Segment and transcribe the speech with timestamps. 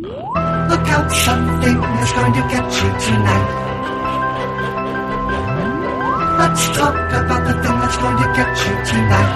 [0.00, 3.50] Look out, something is going to get you tonight.
[6.38, 9.34] Let's talk about the thing that's going to get you tonight.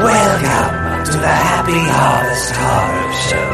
[0.00, 3.52] Welcome to the Happy Harvest Horror Show.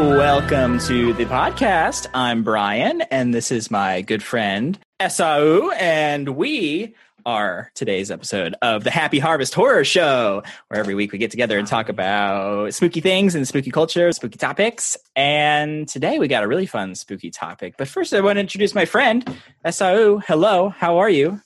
[0.18, 2.06] Welcome to the podcast.
[2.12, 8.84] I'm Brian, and this is my good friend Esau, and we are today's episode of
[8.84, 13.00] the Happy Harvest Horror Show, where every week we get together and talk about spooky
[13.00, 14.98] things and spooky culture, spooky topics.
[15.16, 17.76] And today we got a really fun spooky topic.
[17.78, 19.26] But first, I want to introduce my friend
[19.66, 20.18] Esau.
[20.18, 21.40] Hello, how are you?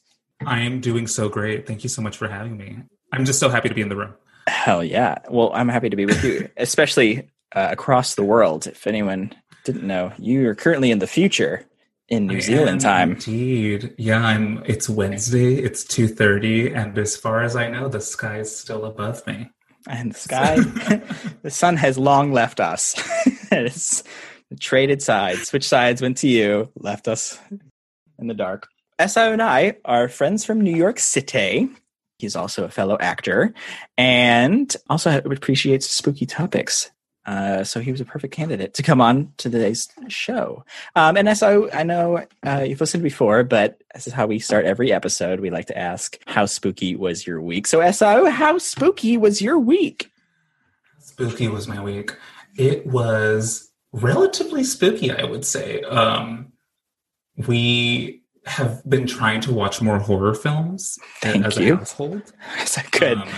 [0.45, 1.65] I am doing so great.
[1.65, 2.79] Thank you so much for having me.
[3.13, 4.15] I'm just so happy to be in the room.
[4.49, 5.19] Hell yeah.
[5.31, 8.67] Well, I'm happy to be with you, especially uh, across the world.
[8.67, 11.65] If anyone didn't know, you are currently in the future
[12.09, 13.13] in New I Zealand time.
[13.13, 13.95] Indeed.
[13.99, 18.55] Yeah, I'm it's Wednesday, it's 2:30 and as far as I know the sky is
[18.55, 19.51] still above me.
[19.89, 20.57] And the sky,
[21.43, 22.95] the sun has long left us.
[23.53, 24.03] it's
[24.61, 25.53] traded sides.
[25.53, 27.39] Which sides went to you, left us
[28.19, 28.69] in the dark.
[29.03, 31.69] Esau and I are friends from New York City.
[32.19, 33.53] He's also a fellow actor
[33.99, 36.91] and also appreciates spooky topics.
[37.27, 40.65] Uh, so he was a perfect candidate to come on to today's show.
[40.95, 44.67] Um, and so I know uh, you've listened before, but this is how we start
[44.67, 45.41] every episode.
[45.41, 49.59] We like to ask, "How spooky was your week?" So, So, how spooky was your
[49.59, 50.11] week?
[50.99, 52.15] Spooky was my week.
[52.57, 55.83] It was relatively spooky, I would say.
[55.83, 56.53] Um
[57.47, 61.75] we have been trying to watch more horror films Thank as you.
[61.75, 62.33] a household.
[62.63, 63.19] Is that good?
[63.19, 63.29] Um,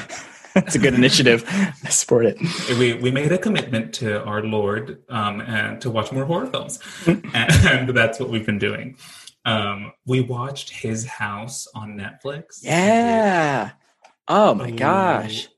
[0.56, 1.44] That's a good initiative.
[1.48, 2.38] I support it.
[2.78, 6.78] we we made a commitment to our Lord um, and to watch more horror films,
[7.06, 8.96] and that's what we've been doing.
[9.44, 12.60] Um, we watched His House on Netflix.
[12.62, 13.72] Yeah.
[14.28, 15.48] Oh my gosh.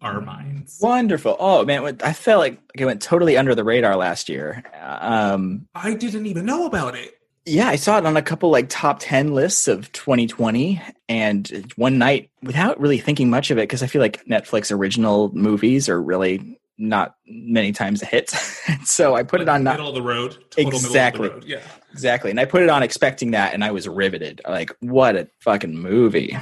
[0.00, 0.78] our minds.
[0.82, 1.36] Wonderful.
[1.38, 4.64] Oh man, I felt like it went totally under the radar last year.
[4.82, 7.14] Um, I didn't even know about it.
[7.44, 11.98] Yeah, I saw it on a couple like top 10 lists of 2020 and one
[11.98, 16.00] night without really thinking much of it because I feel like Netflix original movies are
[16.00, 18.30] really not many times a hit.
[18.84, 20.38] so I put it on not middle of the road.
[20.50, 21.22] Total Exactly.
[21.22, 21.62] Middle of the road.
[21.62, 21.92] Yeah.
[21.92, 22.30] exactly.
[22.30, 24.40] And I put it on expecting that and I was riveted.
[24.48, 26.38] Like what a fucking movie.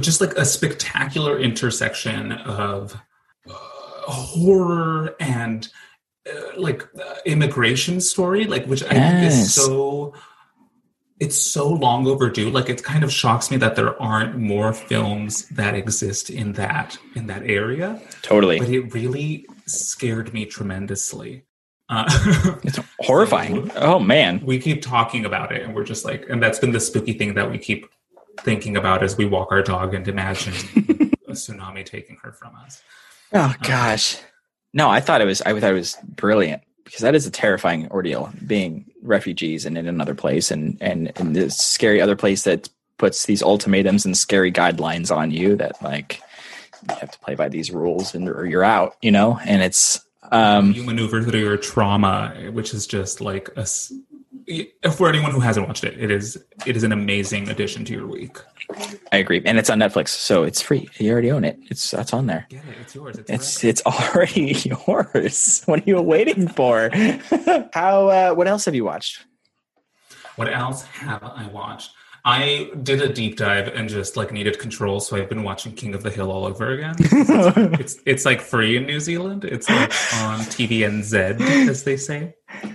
[0.00, 3.00] just like a spectacular intersection of
[3.48, 5.68] uh, horror and
[6.30, 10.12] uh, like uh, immigration story like which i think is so
[11.20, 15.46] it's so long overdue like it kind of shocks me that there aren't more films
[15.50, 18.58] that exist in that in that area Totally.
[18.58, 21.44] but it really scared me tremendously
[21.90, 22.08] uh,
[22.64, 23.70] It's horrifying.
[23.76, 24.40] Oh man.
[24.44, 27.34] we keep talking about it and we're just like and that's been the spooky thing
[27.34, 27.86] that we keep
[28.40, 30.54] thinking about as we walk our dog and imagine
[31.28, 32.82] a tsunami taking her from us
[33.32, 34.16] Oh gosh.
[34.74, 37.88] No, I thought it was I thought it was brilliant because that is a terrifying
[37.90, 42.68] ordeal being refugees and in another place and and in this scary other place that
[42.98, 46.20] puts these ultimatums and scary guidelines on you that like
[46.88, 49.38] you have to play by these rules and or you're out, you know?
[49.46, 53.66] And it's um you maneuver through your trauma which is just like a
[54.92, 58.06] for anyone who hasn't watched it it is it is an amazing addition to your
[58.06, 58.38] week
[59.12, 59.42] I agree.
[59.44, 60.88] And it's on Netflix, so it's free.
[60.96, 61.58] You already own it.
[61.70, 62.46] It's that's on there.
[62.48, 65.62] get it it's yours it's, It's it's already yours.
[65.66, 66.88] What are you waiting for?
[67.74, 69.26] How uh what else have you watched?
[70.36, 71.90] what else have i watched
[72.24, 75.94] i did a deep dive and just like needed control so i've been watching king
[75.94, 76.94] of the hill all over again
[77.78, 79.90] it's it's like free in new zealand it's like
[80.22, 81.14] on tvnz
[81.68, 82.34] as they say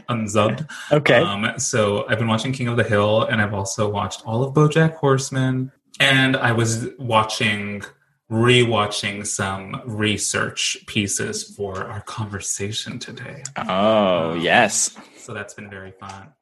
[0.10, 1.16] unzubbed Okay.
[1.18, 4.54] Um, so I've been watching King of the Hill, and I've also watched all of
[4.54, 7.84] BoJack Horseman, and I was watching,
[8.32, 13.44] rewatching some research pieces for our conversation today.
[13.58, 14.96] oh, yes.
[15.18, 16.34] So that's been very fun.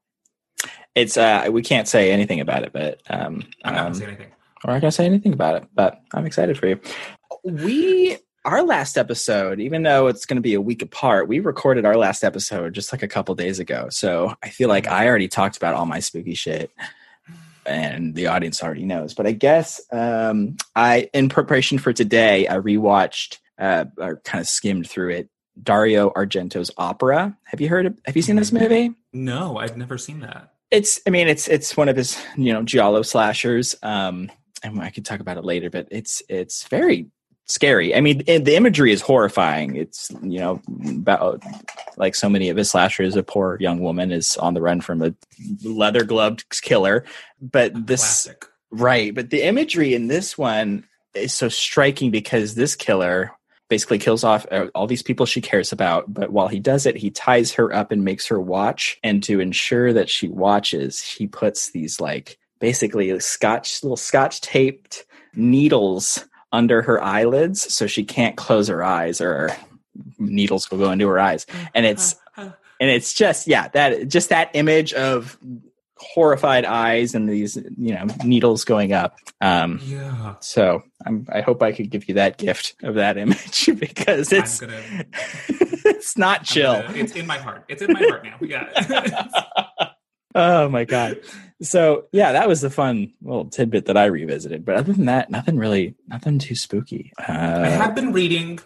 [0.95, 4.06] It's uh we can't say anything about it, but um, I'm not um gonna say
[4.06, 4.31] anything.
[4.65, 6.79] we're not gonna say anything about it, but I'm excited for you.
[7.44, 8.17] We
[8.47, 12.23] our last episode, even though it's gonna be a week apart, we recorded our last
[12.23, 13.88] episode just like a couple days ago.
[13.89, 16.71] So I feel like I already talked about all my spooky shit
[17.65, 19.13] and the audience already knows.
[19.13, 24.47] But I guess um I in preparation for today, I rewatched uh or kind of
[24.47, 25.29] skimmed through it.
[25.61, 27.35] Dario Argento's opera.
[27.45, 28.93] Have you heard of have you seen this movie?
[29.11, 30.53] No, I've never seen that.
[30.69, 33.75] It's, I mean, it's it's one of his, you know, giallo slashers.
[33.83, 34.31] Um,
[34.63, 37.09] and I could talk about it later, but it's it's very
[37.47, 37.95] scary.
[37.95, 39.75] I mean, the imagery is horrifying.
[39.75, 41.44] It's you know about
[41.97, 45.01] like so many of his slashers, a poor young woman is on the run from
[45.01, 45.13] a
[45.63, 47.05] leather gloved killer.
[47.41, 48.45] But this Classic.
[48.71, 53.31] right, but the imagery in this one is so striking because this killer
[53.69, 56.95] basically kills off uh, all these people she cares about but while he does it
[56.95, 61.27] he ties her up and makes her watch and to ensure that she watches he
[61.27, 65.05] puts these like basically scotch little scotch taped
[65.35, 69.55] needles under her eyelids so she can't close her eyes or
[70.17, 74.49] needles will go into her eyes and it's and it's just yeah that just that
[74.53, 75.38] image of
[75.97, 80.35] horrified eyes and these you know needles going up um yeah.
[80.39, 84.59] so I'm, I hope I could give you that gift of that image because it's
[84.59, 84.79] gonna,
[85.50, 86.81] it's not chill.
[86.81, 87.65] gonna- it's in my heart.
[87.67, 88.38] It's in my heart now.
[88.41, 89.89] Yeah.
[90.35, 91.19] oh my god!
[91.62, 94.63] So yeah, that was the fun little tidbit that I revisited.
[94.63, 97.12] But other than that, nothing really, nothing too spooky.
[97.18, 98.59] Uh, I have been reading.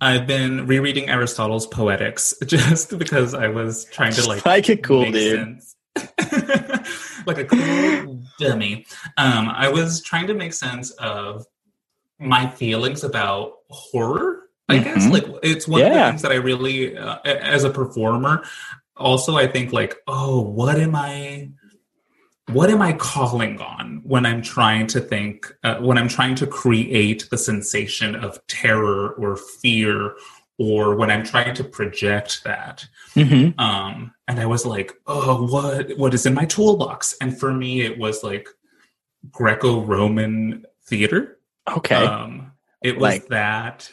[0.00, 5.02] I've been rereading Aristotle's Poetics just because I was trying to like like it cool,
[5.02, 5.38] make dude.
[5.62, 5.74] sense.
[7.26, 8.86] like a cool dummy.
[9.16, 11.44] Um, I was trying to make sense of
[12.18, 14.42] my feelings about horror.
[14.68, 15.12] I guess Mhm.
[15.12, 18.44] like it's one of the things that I really, uh, as a performer,
[18.96, 21.50] also I think like, oh, what am I?
[22.48, 26.46] What am I calling on when I'm trying to think, uh, when I'm trying to
[26.46, 30.14] create the sensation of terror or fear,
[30.58, 32.86] or when I'm trying to project that?
[33.14, 37.52] hmm um and i was like oh what what is in my toolbox and for
[37.54, 38.46] me it was like
[39.32, 41.38] greco-roman theater
[41.76, 42.52] Okay, um
[42.82, 43.90] it was Like- that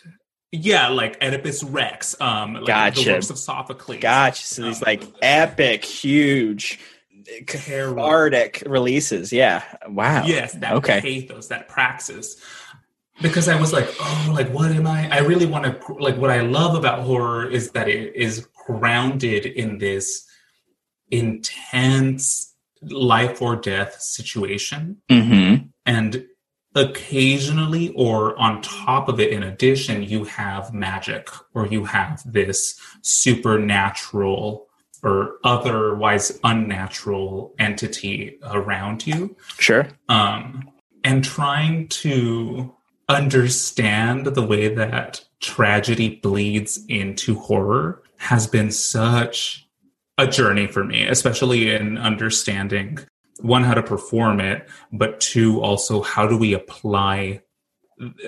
[0.51, 3.03] yeah like oedipus rex um like Gotcha.
[3.05, 4.43] the works of sophocles gotcha.
[4.45, 6.79] So these Um, like epic, huge.
[7.47, 9.31] Cathartic releases.
[9.33, 9.63] Yeah.
[9.87, 10.23] Wow.
[10.25, 11.01] yes that Okay.
[11.01, 12.37] pathos that praxis
[13.21, 16.29] because i was like oh like what am i i really want to like what
[16.29, 20.25] i love about horror is that it is grounded in this
[21.11, 25.55] intense life or death situation hmm
[25.85, 26.25] and
[26.75, 32.77] occasionally or on top of it in addition you have magic or you have this
[33.01, 34.67] supernatural
[35.05, 39.87] or otherwise unnatural entity around you Sure.
[40.09, 40.69] um,
[41.03, 42.73] and trying to
[43.07, 49.67] understand the way that tragedy bleeds into horror has been such
[50.17, 52.97] a journey for me, especially in understanding
[53.41, 57.41] one, how to perform it, but two, also how do we apply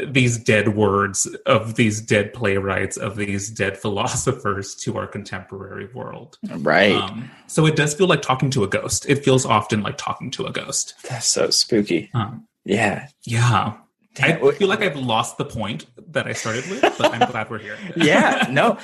[0.08, 6.38] these dead words of these dead playwrights, of these dead philosophers to our contemporary world.
[6.50, 6.96] Right.
[6.96, 9.06] Um, so it does feel like talking to a ghost.
[9.10, 10.94] It feels often like talking to a ghost.
[11.10, 12.10] That's so spooky.
[12.14, 13.08] Um, Yeah.
[13.24, 13.74] yeah.
[14.20, 17.60] I feel like I've lost the point that I started with, but I'm glad we're
[17.60, 17.78] here.
[17.96, 18.78] yeah no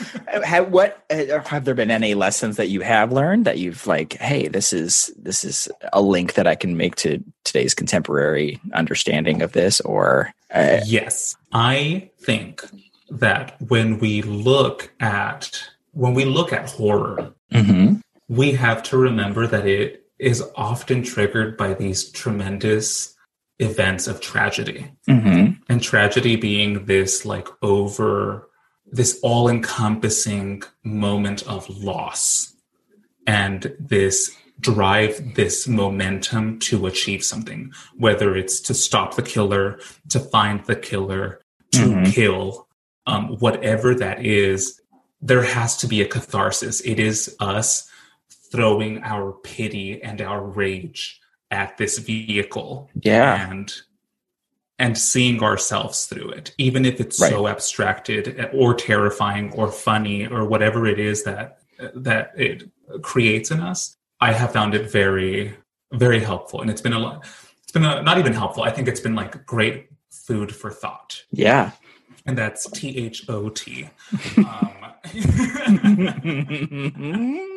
[0.44, 4.14] have what uh, have there been any lessons that you have learned that you've like
[4.14, 9.42] hey this is this is a link that i can make to today's contemporary understanding
[9.42, 11.36] of this or uh, Yes.
[11.52, 12.64] I think
[13.10, 18.02] that when we look at when we look at horror, mhm.
[18.28, 23.13] we have to remember that it is often triggered by these tremendous
[23.60, 24.92] events of tragedy.
[25.08, 25.60] Mhm.
[25.70, 28.50] and tragedy being this like over
[28.92, 32.54] this all-encompassing moment of loss
[33.26, 40.20] and this drive this momentum to achieve something whether it's to stop the killer to
[40.20, 41.40] find the killer
[41.72, 42.14] to Mhm.
[42.14, 42.68] kill
[43.08, 44.80] um, whatever that is
[45.22, 47.90] there has to be a catharsis it is us
[48.52, 51.20] throwing our pity and our rage
[51.54, 53.50] at this vehicle yeah.
[53.50, 53.74] and
[54.80, 57.32] and seeing ourselves through it even if it's Right.
[57.32, 61.60] so abstracted or terrifying or funny or whatever it is that
[62.10, 62.70] that it
[63.02, 65.56] creates in us i have found it very
[65.94, 66.60] very helpful.
[66.62, 67.26] And it's been a lot
[67.62, 68.64] it's been a, not even helpful.
[68.64, 71.24] I think it's been like great food for thought.
[71.32, 71.72] Yeah.
[72.26, 73.90] And that's t-h-o-t
[74.38, 74.74] um,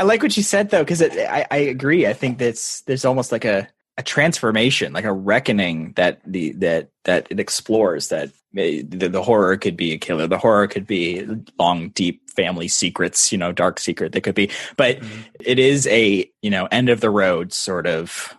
[0.00, 2.06] i like what you said though because I, I agree.
[2.06, 6.88] I think that's there's almost like a a transformation like a reckoning that the that
[7.04, 10.26] that it explores that may- the, the horror could be a killer.
[10.26, 11.26] The horror could be
[11.58, 14.50] long deep family secrets you know dark secret that could be.
[14.76, 15.24] But Mhm.
[15.40, 18.34] it is a you know end of the road sort of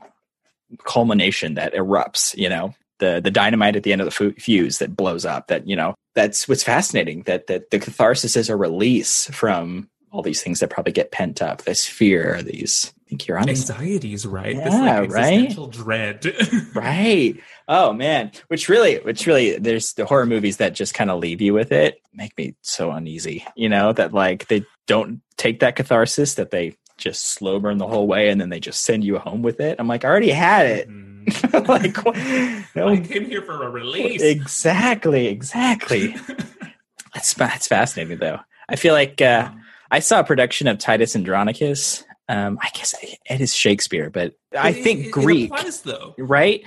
[0.84, 2.74] culmination that erupts you know?
[3.00, 5.94] The the dynamite at the end of the fuse that blows up that you know
[6.15, 10.70] that's what's fascinating that that the catharsis is a release from all these things that
[10.70, 14.56] probably get pent up this fear these i think you're on anxieties, right?
[14.56, 15.34] This, Yeah, like, right?
[15.34, 16.25] existential dread.
[16.75, 17.36] right
[17.68, 21.41] oh man which really which really there's the horror movies that just kind of leave
[21.41, 25.75] you with it make me so uneasy you know that like they don't take that
[25.75, 29.18] catharsis that they just slow burn the whole way and then they just send you
[29.18, 31.68] home with it i'm like i already had it Mhm.
[31.68, 34.22] like no, I came here for a release.
[34.24, 36.15] exactly exactly
[37.13, 38.39] that's that's fascinating though
[38.70, 39.50] i feel like uh
[39.92, 42.96] i saw a production of titus andronicus um i guess
[43.30, 46.16] it is shakespeare but i it- think it- it greek applies, though.
[46.18, 46.64] right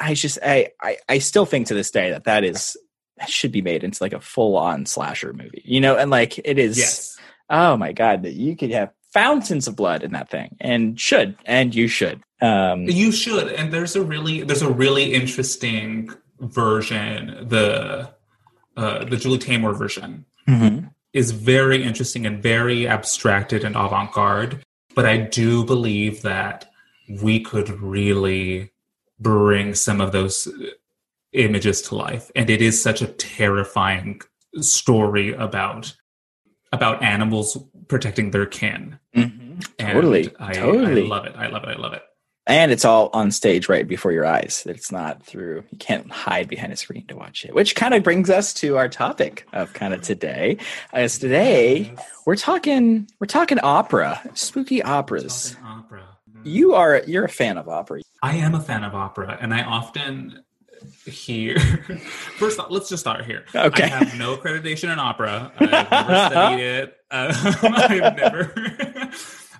[0.00, 2.76] i just I, I i still think to this day that that is
[3.18, 6.58] that should be made into like a full-on slasher movie you know and like it
[6.58, 7.18] is Yes.
[7.50, 11.36] oh my god that you could have fountains of blood in that thing and should
[11.44, 17.46] and you should um You should, and there's a really there's a really interesting version.
[17.48, 18.10] The
[18.76, 20.90] uh, the Julie Taymor version mhm.
[21.14, 24.62] Is very interesting and very abstracted and avant garde.
[24.94, 26.70] But I do believe that
[27.22, 28.72] we could really
[29.18, 30.48] bring some of those
[31.32, 34.20] images to life, and it is such a terrifying
[34.60, 35.94] story about
[36.72, 37.56] about animals
[37.86, 38.98] protecting their kin.
[39.14, 39.64] Mhm.
[39.78, 41.02] And Totally, I, totally.
[41.02, 41.34] I love it.
[41.36, 41.68] I love it.
[41.68, 42.02] I love it.
[42.46, 46.48] And it's all on stage right before your eyes it's not through you can't hide
[46.48, 49.72] behind a screen to watch it which kind of brings us to our topic of
[49.72, 50.56] kind of today
[50.92, 51.94] as today
[52.26, 56.04] we're talking we're talking opera spooky operas opera.
[56.42, 59.64] you are you're a fan of opera I am a fan of opera, and I
[59.64, 60.42] often
[61.04, 61.58] hear.
[62.38, 63.44] First, off, let's just start here.
[63.54, 63.82] Okay.
[63.82, 65.52] I have no accreditation in opera.
[65.60, 66.96] I've never studied it.
[67.10, 67.30] Um,
[67.62, 68.52] I've never.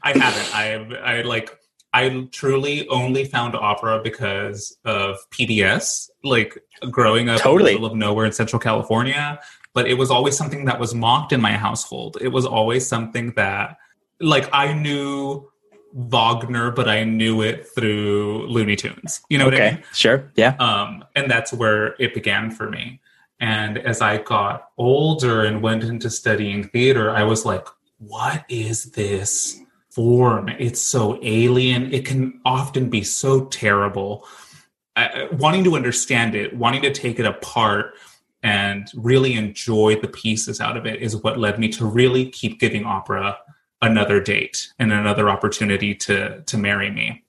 [0.03, 0.55] I haven't.
[0.57, 0.93] I've.
[0.95, 1.57] I like.
[1.95, 6.11] I truly only found opera because of PBS.
[6.25, 6.59] Like
[6.91, 7.73] growing up Totally.
[7.73, 9.41] in the middle of nowhere in Central California,
[9.75, 12.19] but it was always something that was mocked in my household.
[12.21, 13.77] It was always something that,
[14.21, 15.51] like, I knew
[15.93, 19.21] Wagner, but I knew it through Looney Tunes.
[19.29, 19.85] You know what I okay mean?
[19.93, 23.01] sure yeah Um, and that's where it began for me.
[23.41, 27.67] And as I got older and went into studying theater, I was like,
[27.99, 29.61] what is this
[29.95, 30.49] form?
[30.49, 31.93] It's so alien.
[31.93, 34.27] It can often be so terrible.
[34.97, 37.95] I, wanting to understand it, wanting to take it apart,
[38.43, 42.61] and really enjoy the pieces out of it is what led me to really keep
[42.61, 43.39] giving opera
[43.81, 47.25] another date and another opportunity to to marry me.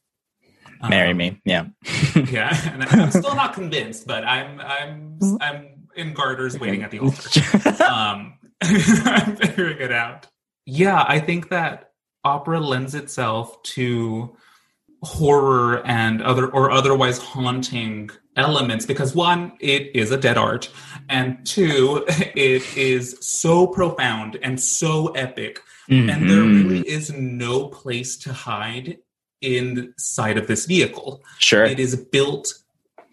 [0.90, 1.66] marry Um, me yeah
[2.30, 7.00] yeah, and I'm still not convinced, but I'm I'm I'm in garters waiting at the
[7.00, 7.42] altar.
[7.84, 10.28] Um, I'm figuring it out.
[10.66, 11.92] Yeah, I think that
[12.26, 14.36] opera lends itself to
[15.04, 20.70] horror and other or otherwise haunting elements because one, it is a dead art,
[21.10, 22.04] and two,
[22.36, 26.64] it is so profound and so epic and there Mhm.
[26.68, 28.98] really is no place to hide
[29.42, 31.22] inside of this vehicle.
[31.38, 31.64] Sure.
[31.64, 32.48] It is built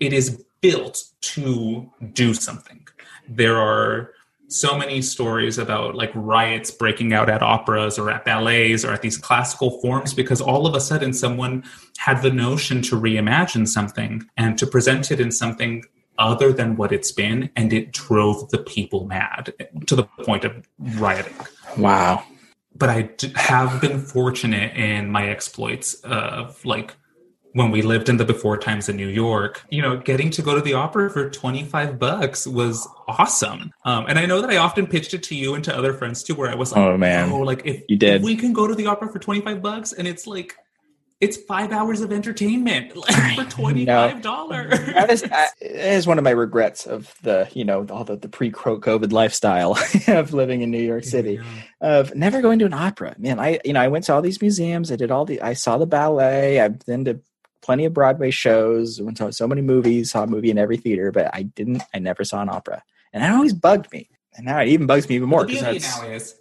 [0.01, 2.81] it is built to do something.
[3.29, 4.13] There are
[4.53, 9.03] so many stories about like riots breaking out at operas or at ballets or at
[9.03, 11.65] these classical forms because all of a sudden someone
[11.99, 15.83] had the notion to reimagine something and to present it in something
[16.19, 19.53] other than what it's been and it drove the people mad
[19.87, 21.35] to the point of rioting.
[21.77, 22.25] Wow.
[22.75, 26.95] But I d- have been fortunate in my exploits of like
[27.55, 30.55] when we lived in the before times in New York, you know, getting to go
[30.55, 33.73] to the opera for 25 bucks was awesome.
[33.85, 36.23] Um, and I know that I often pitched it to you and to other friends
[36.23, 37.31] too, where I was like, Oh, man.
[37.31, 38.17] oh, like if, You did.
[38.17, 40.55] if we can go to the opera for 25 bucks and it's like,
[41.21, 44.25] it's five hours of entertainment like, for $25.
[44.95, 48.29] that is, that is one of my regrets of the you know all the, the
[48.29, 49.79] pre-covid lifestyle
[50.09, 51.39] of living in new york city
[51.81, 54.41] of never going to an opera man i you know i went to all these
[54.43, 57.21] museums i did all the i saw the ballet i've been to
[57.63, 61.11] plenty of broadway shows went to so many movies saw a movie in every theater
[61.11, 64.61] but i didn't i never saw an opera and that always bugged me and now
[64.61, 66.35] it even bugs me even more the because beauty now is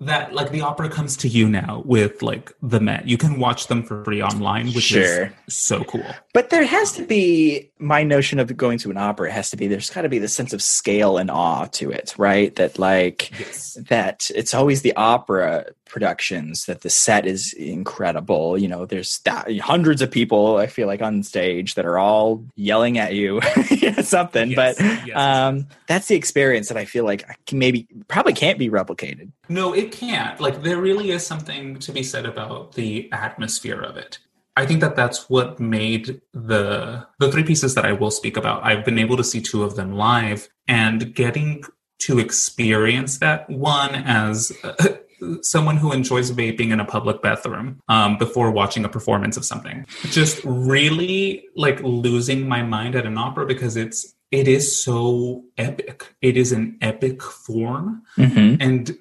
[0.00, 3.08] that like the opera comes to you now with like the Met.
[3.08, 5.32] You can watch them for free online, which Sure.
[5.46, 6.04] is so cool.
[6.32, 9.66] But there has to be my notion of going to an opera has to be
[9.66, 12.54] there's got to be the sense of scale and awe to it, right?
[12.54, 13.76] That like Yes.
[13.88, 18.58] that it's always the opera productions that the set is incredible.
[18.58, 19.20] You know, there's
[19.60, 23.40] hundreds of people I feel like on stage that are all yelling at you
[24.02, 25.16] something, Yes, but yes.
[25.16, 29.30] um that's the experience that I feel like I can maybe probably can't be replicated.
[29.48, 30.40] No, it can't.
[30.40, 34.18] Like there really is something to be said about the atmosphere of it.
[34.56, 38.64] I think that that's what made the the three pieces that I will speak about.
[38.64, 41.62] I've been able to see two of them live and getting
[42.00, 44.52] to experience that one as
[45.42, 49.84] someone who enjoys vaping in a public bathroom um, before watching a performance of something.
[50.10, 56.14] Just really like losing my mind at an opera because it's it is so epic.
[56.20, 58.58] It is an epic form, Mhm.
[58.60, 58.96] and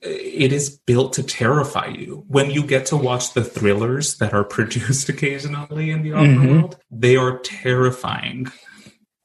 [0.00, 2.24] it is built to terrify you.
[2.26, 6.50] When you get to watch the thrillers that are produced occasionally in the opera Mhm.
[6.50, 8.48] world, they are terrifying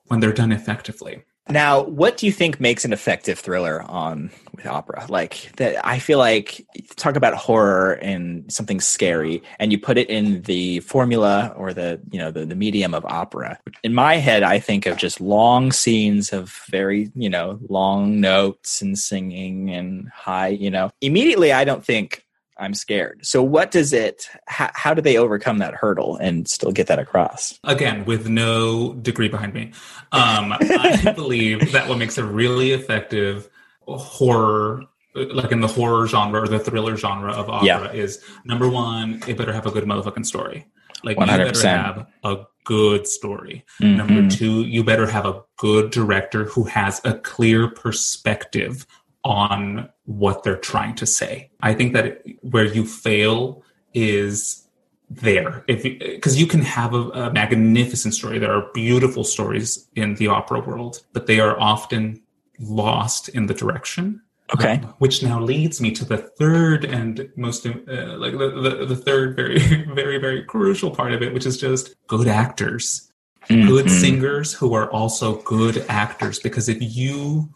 [0.05, 1.23] when they're done effectively.
[1.49, 5.05] Now, what do you think makes an effective thriller on with opera?
[5.09, 10.09] Like that, I feel like talk about horror and something scary, and you put it
[10.09, 13.59] in the formula or the you know the, the medium of opera.
[13.83, 18.81] In my head, I think of just long scenes of very you know long notes
[18.81, 20.49] and singing and high.
[20.49, 22.25] You know, immediately I don't think
[22.59, 23.25] I'm scared.
[23.25, 24.27] So, what does it?
[24.47, 27.59] How, how do they overcome that hurdle and still get that across?
[27.63, 29.71] Again, with no degree behind me,
[30.11, 33.49] um, I believe that what makes a really effective
[33.87, 34.83] horror,
[35.15, 37.91] like in the horror genre or the thriller genre of opera, Yeah.
[37.91, 40.67] is number one, it better have a good motherfucking story.
[41.03, 43.63] Like you better have a good story.
[43.79, 44.31] Number Mhm.
[44.35, 48.85] two, you better have a good director who has a clear perspective
[49.23, 51.49] on what they're trying to say.
[51.61, 54.63] I think that it, where you fail is
[55.09, 60.15] there if because you, can have a, a magnificent story there are beautiful stories in
[60.15, 62.21] the opera world but they are often
[62.59, 64.21] lost in the direction
[64.53, 64.73] Okay.
[64.83, 67.71] um, which now leads me to the third and most uh,
[68.17, 69.59] like the, the, the third very
[69.93, 73.09] very very crucial part of it which is just good actors
[73.47, 73.89] good Mhm.
[74.01, 77.49] singers who are also good actors because if you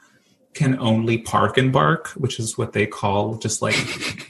[0.54, 3.76] can only park and bark which is what they call just like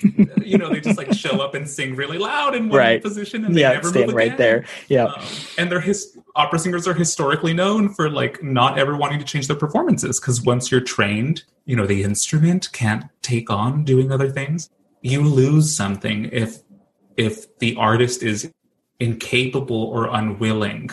[0.46, 3.02] you know they just like show up and sing really loud in one Right.
[3.02, 4.66] position and they Yeah, never stand move right there.
[4.88, 5.06] Yeah.
[5.06, 5.24] Um,
[5.58, 9.48] and their his opera singers are historically known for like not ever wanting to change
[9.48, 14.30] their performances because once you're trained you know the instrument can't take on doing other
[14.30, 14.70] things
[15.02, 16.60] you lose something if
[17.18, 18.52] if the artist is
[19.00, 20.90] incapable or unwilling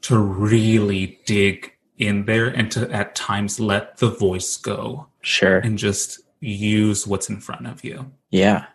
[0.00, 5.58] to really dig in there and to at times let the voice go Sure.
[5.58, 8.66] and just use what's in front of you Yeah,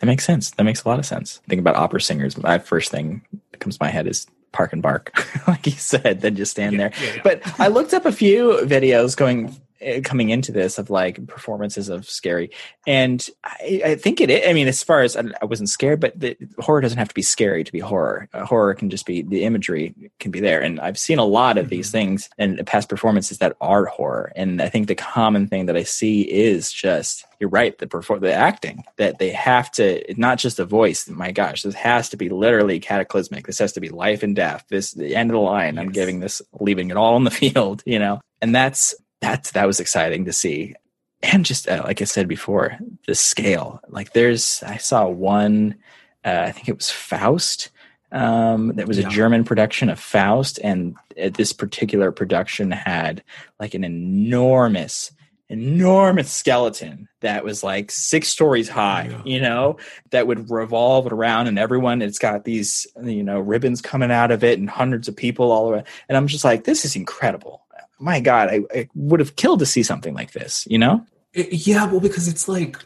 [0.00, 0.50] that makes sense.
[0.50, 1.40] That makes a lot of sense.
[1.48, 2.36] Think about opera singers.
[2.36, 5.12] My first thing that comes to my head is park and bark,
[5.48, 6.92] like you said, then just stand Yeah, there.
[7.02, 7.20] yeah, yeah.
[7.24, 9.56] But I looked up a few videos going
[10.04, 12.50] coming into this of like performances of scary,
[12.86, 14.48] and I, I think it.
[14.48, 17.14] I mean, as far as I I wasn't scared, but the horror doesn't have to
[17.14, 18.28] be scary to be horror.
[18.32, 21.58] Uh, horror can just be the imagery can be there, and I've seen a lot
[21.58, 25.66] of these things and past performances that are horror, and I think the common thing
[25.66, 30.02] that I see is just you're right the perform the acting that they have to
[30.16, 33.46] not just the voice my gosh this has to be literally cataclysmic.
[33.46, 34.64] This has to be life and death.
[34.68, 35.78] This the end of the line.
[35.78, 38.20] I'm giving this leaving it all on the field you know?
[38.40, 40.74] And that's that's that was exciting to see
[41.22, 45.74] and just uh, like i said before the scale like there's i saw one
[46.24, 47.70] uh, i think it was faust
[48.12, 49.08] um, that was Yeah.
[49.08, 53.22] a german production of faust and uh, this particular production had
[53.58, 55.10] like an enormous
[55.48, 59.22] enormous skeleton that was like six stories high Yeah.
[59.24, 59.76] you know
[60.10, 64.42] that would revolve around and everyone it's got these you know ribbons coming out of
[64.42, 67.63] it and hundreds of people all around and i'm just like this is incredible
[67.98, 71.66] my god i, I would have killed to see something like this you know It-
[71.66, 72.76] yeah, well, because it's like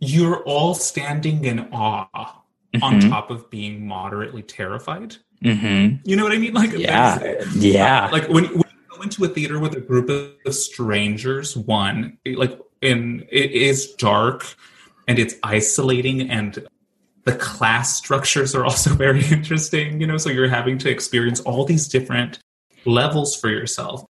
[0.00, 2.42] you're all standing in awe
[2.82, 3.08] on Mhm.
[3.08, 5.16] top of being moderately terrified.
[5.42, 5.96] mm-hmm.
[6.04, 6.52] You know what I mean?
[6.52, 7.18] Like, yeah
[7.54, 12.18] yeah like when, when you go into a theater with a group of strangers, one,
[12.26, 14.44] like, in it is dark
[15.08, 16.66] and it's isolating and
[17.24, 21.64] the class structures are also very interesting, you know, so you're having to experience all
[21.64, 22.38] these different
[22.84, 24.04] levels for yourself.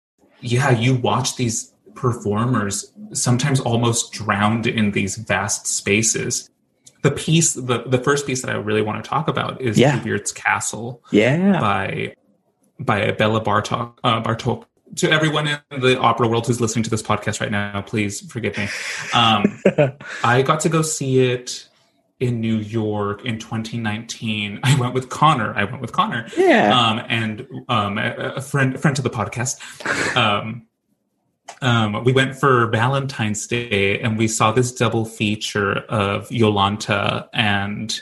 [0.45, 6.49] Yeah, you watch these performers sometimes almost drowned in these vast spaces.
[7.01, 9.95] The piece, the, the first piece that I really want to talk about is Yeah.
[9.95, 12.15] Bluebeard's Castle yeah by
[12.79, 13.97] by Béla Bartok.
[14.03, 14.65] Uh, Bartok.
[14.97, 18.57] To everyone in the opera world who's listening to this podcast right now, please forgive
[18.57, 18.67] me.
[19.13, 19.61] Um,
[20.23, 21.67] I got to go see it
[22.19, 24.59] in New York in 2019.
[24.63, 25.53] I went with Connor.
[25.53, 30.15] I went with Connor, yeah um, and um, a, friend, a friend to the podcast.
[30.15, 30.67] Um,
[31.61, 37.99] um, we went for Valentine's Day, and we saw this double feature of Iolanta and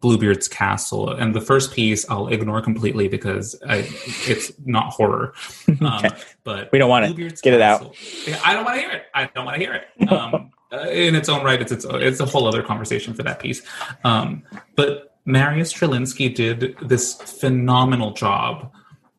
[0.00, 1.10] Bluebeard's Castle.
[1.10, 3.88] And the first piece I'll ignore completely because I,
[4.26, 5.32] it's not horror.
[5.80, 6.10] Um, Okay.
[6.44, 7.42] But We don't want it.
[7.42, 7.96] Get it out.
[8.44, 9.04] I don't want to hear it.
[9.14, 9.86] I don't want to hear it.
[10.10, 10.50] Um,
[10.90, 13.62] in its own right, it's it's it's a whole other conversation for that piece.
[14.04, 14.42] Um,
[14.76, 18.72] but Mariusz Trelinski did this phenomenal job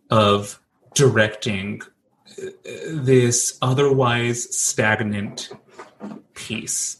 [0.09, 0.59] of
[0.93, 1.81] directing
[2.37, 2.45] uh,
[2.89, 5.49] this otherwise stagnant
[6.33, 6.97] piece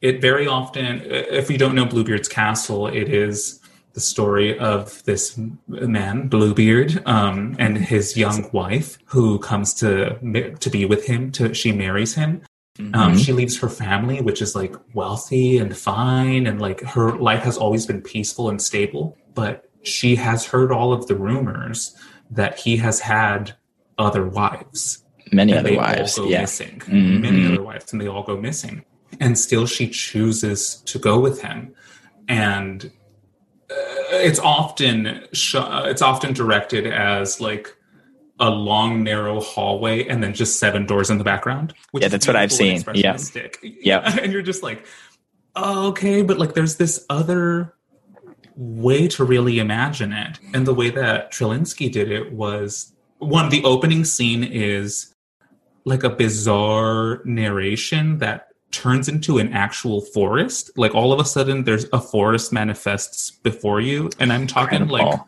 [0.00, 3.60] it very often, if you don't know Bluebeard's Castle, it is
[3.94, 10.16] the story of this man, Bluebeard, um, and his young wife, who comes to
[10.60, 11.32] to be with him.
[11.32, 12.42] To she marries him.
[12.78, 13.24] Um, Mhm.
[13.24, 17.56] she leaves her family, which is like wealthy and fine, and like her life has
[17.56, 19.16] always been peaceful and stable.
[19.34, 21.94] But she has heard all of the rumors
[22.30, 23.54] that he has had
[23.98, 26.18] other wives Many other wives.
[26.24, 26.40] Yeah.
[26.42, 26.80] missing.
[26.86, 27.20] Mhm.
[27.20, 28.84] Many other wives, and they all go missing.
[29.20, 31.72] And still, she chooses to go with him,
[32.28, 32.90] and
[33.70, 33.74] uh,
[34.12, 37.74] it's often sh- uh, it's often directed as like
[38.40, 41.74] a long, narrow hallway, and then just seven doors in the background.
[41.90, 42.82] Which Yeah, that's what I've seen.
[42.94, 43.16] Yeah.
[43.62, 44.18] Yeah.
[44.22, 44.86] and you're just like,
[45.56, 47.74] oh, okay, but like, there's this other
[48.56, 50.38] way to really imagine it.
[50.52, 55.14] And the way that Trelinski did it was one, the opening scene is
[55.84, 60.70] like a bizarre narration that turns into an actual forest.
[60.76, 64.10] Like all of a sudden there's a forest manifests before you.
[64.18, 65.27] And I'm talking like Incredible.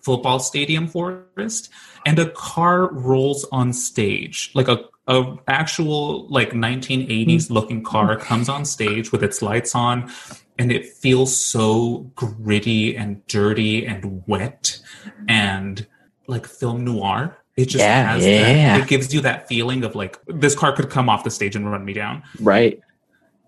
[0.00, 1.70] Football stadium forest
[2.06, 4.50] and a car rolls on stage.
[4.54, 7.50] Like a, a actual like 1980s mm.
[7.50, 10.10] looking car comes on stage with its lights on
[10.58, 14.80] and it feels so gritty and dirty and wet
[15.28, 15.86] and
[16.26, 17.38] like film noir.
[17.56, 18.78] It just Yeah, has yeah.
[18.78, 21.56] that it gives you that feeling of like this car could come off the stage
[21.56, 22.22] and run me down.
[22.40, 22.80] Right.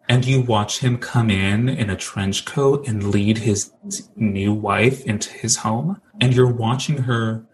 [0.08, 3.72] And you watch him come in in a trench coat and lead his
[4.16, 6.00] new wife into his home?
[6.20, 7.44] And you're watching her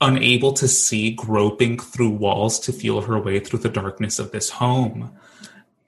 [0.00, 4.50] unable to see groping through walls to feel her way through the darkness of this
[4.50, 5.12] home.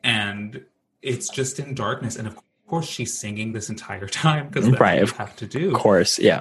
[0.04, 0.64] And
[1.00, 2.16] it's just in darkness.
[2.16, 5.46] And of course she's singing this entire time because that's Right, what you have to
[5.46, 5.68] do.
[5.74, 6.18] Of course.
[6.18, 6.40] Yeah.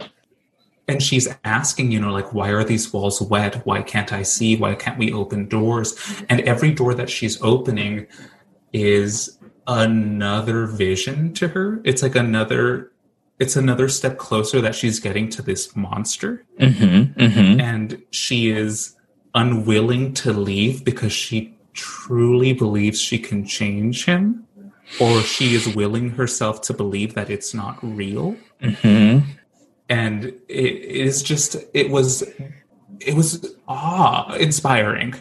[0.87, 3.65] and she's asking you know like why are these walls wet?
[3.65, 4.55] Why can't i see?
[4.57, 5.97] Why can't we open doors?
[6.29, 8.07] And every door that she's opening
[8.73, 9.37] is
[9.71, 12.91] another vision to her it's like another
[13.39, 17.19] it's another step closer that she's getting to this monster Mm-hmm.
[17.19, 17.59] Mm-hmm.
[17.59, 18.95] and she is
[19.33, 24.45] unwilling to leave because she truly believes she can change him
[24.99, 29.25] or she is willing herself to believe that it's not real Mm-hmm.
[29.89, 30.73] and it
[31.05, 32.23] is just it was
[32.99, 35.15] it was awe inspiring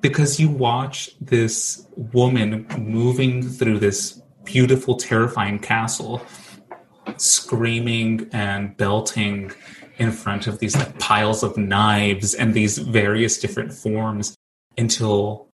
[0.00, 6.22] because you watch this woman moving through this beautiful terrifying castle
[7.16, 9.52] screaming and belting
[9.98, 14.34] in front of these like piles of knives and these various different forms
[14.78, 15.49] until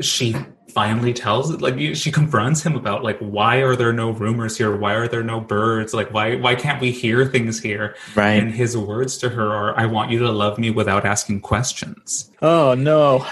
[0.00, 0.34] she
[0.74, 4.92] finally tells like she confronts him about like why are there no rumors here why
[4.92, 8.32] are there no birds like why why can't we hear things here Right.
[8.34, 12.30] and his words to her are i want you to love me without asking questions
[12.42, 13.26] oh no.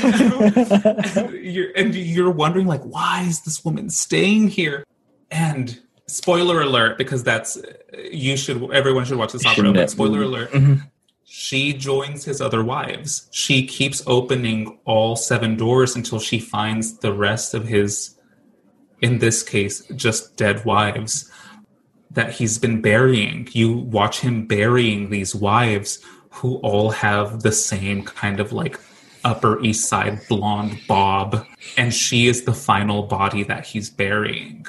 [1.32, 4.84] you're, and you're wondering like why is this woman staying here
[5.30, 7.58] and spoiler alert because that's
[8.10, 10.82] you should everyone should watch this opera but spoiler alert Mhm.
[11.32, 13.28] She joins his other wives.
[13.30, 18.18] She keeps opening all seven doors until she finds the rest of his
[19.00, 21.30] in this case just dead wives
[22.10, 23.46] that he's been burying.
[23.52, 28.80] You watch him burying these wives who all have the same kind of like
[29.22, 34.66] upper east side blonde bob and she is the final body that he's burying.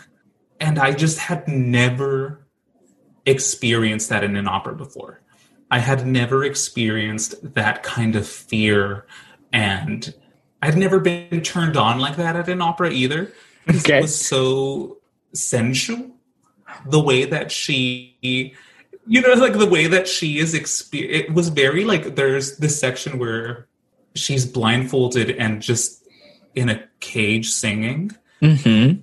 [0.59, 2.45] And i just had never
[3.25, 5.20] experienced that in an opera before
[5.71, 9.05] i had never experienced that kind of fear
[9.51, 10.13] and
[10.61, 13.31] i'd never been turned on like that at an opera either.
[13.69, 13.99] Okay.
[13.99, 14.97] it was so
[15.33, 16.11] sensual
[16.87, 21.49] the way that she you know like the way that she is exper- it was
[21.49, 23.67] very like there's this section where
[24.15, 26.05] she's blindfolded and just
[26.55, 29.01] in a cage singing Mm-hmm.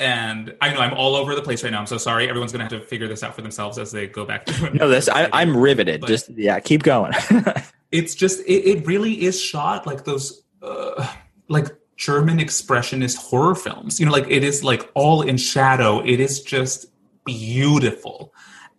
[0.00, 1.80] And i know i'm all over the place right now.
[1.80, 2.28] I'm so sorry.
[2.28, 4.88] Everyone's gonna have to figure this out for themselves as they go back to No,
[4.88, 6.00] this I, I'm riveted.
[6.02, 7.12] But- Just yeah, keep going.
[7.90, 11.06] it's just it, it really is shot like those uh,
[11.48, 13.98] like german expressionist horror films.
[13.98, 16.00] You know like it is like all in shadow.
[16.04, 16.86] It is just
[17.24, 18.32] beautiful.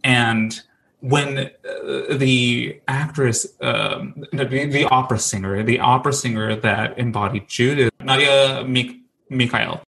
[0.04, 0.60] And
[1.02, 7.90] when uh, the actress um, the, the opera singer the opera singer that embodied judith
[8.02, 8.98] Nadja Mik-
[9.30, 9.82] Michael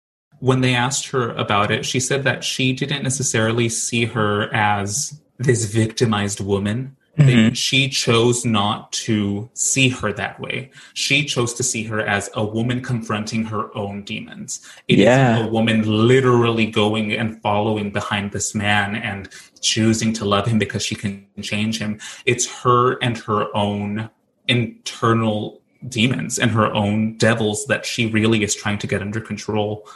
[0.40, 5.20] when they asked her about it she said that she didn't necessarily see her as
[5.38, 7.56] this victimized woman Mhm.
[7.56, 10.70] she chose not to see her that way.
[10.94, 14.60] She chose to see her as a woman confronting her own demons.
[14.86, 15.44] It is Yeah.
[15.44, 19.28] a woman literally going and following behind this man and
[19.60, 21.98] choosing to love him because she can change him.
[22.24, 24.10] It's her and her own
[24.46, 29.88] internal demons and her own devils that she really is trying to get under control.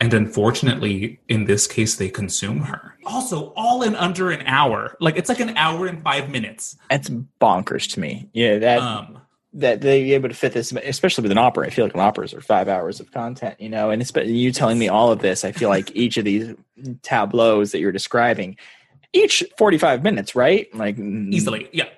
[0.00, 5.16] And unfortunately in this case they consume her also all in under an hour like
[5.16, 7.08] it's like an hour and five minutes That's
[7.40, 8.28] bonkers to me.
[8.32, 9.18] Yeah, that um
[9.54, 11.66] that they be able to fit this, especially with an opera.
[11.66, 13.90] I feel like an operas are five hours of content, you know.
[13.90, 16.54] And it's but you telling me all of this, I feel like each of these
[17.02, 18.56] tableaus that you're describing,
[19.12, 20.72] each forty five minutes, right?
[20.74, 21.88] Like easily yeah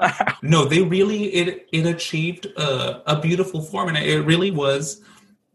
[0.42, 5.02] no they really it it achieved a, a beautiful form and it really was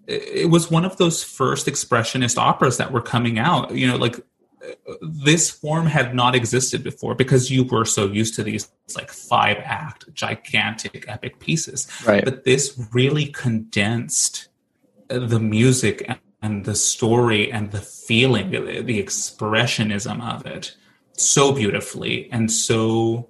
[0.08, 3.76] it was one of those first expressionist operas that were coming out.
[3.76, 4.20] You know like
[5.02, 9.58] this form had not existed before because you were so used to these like five
[9.64, 11.88] act gigantic epic pieces.
[12.06, 12.24] Right.
[12.24, 14.48] but this really condensed
[15.08, 20.76] the music and, and the story and the feeling the, the expressionism of it
[21.14, 23.30] so beautifully and so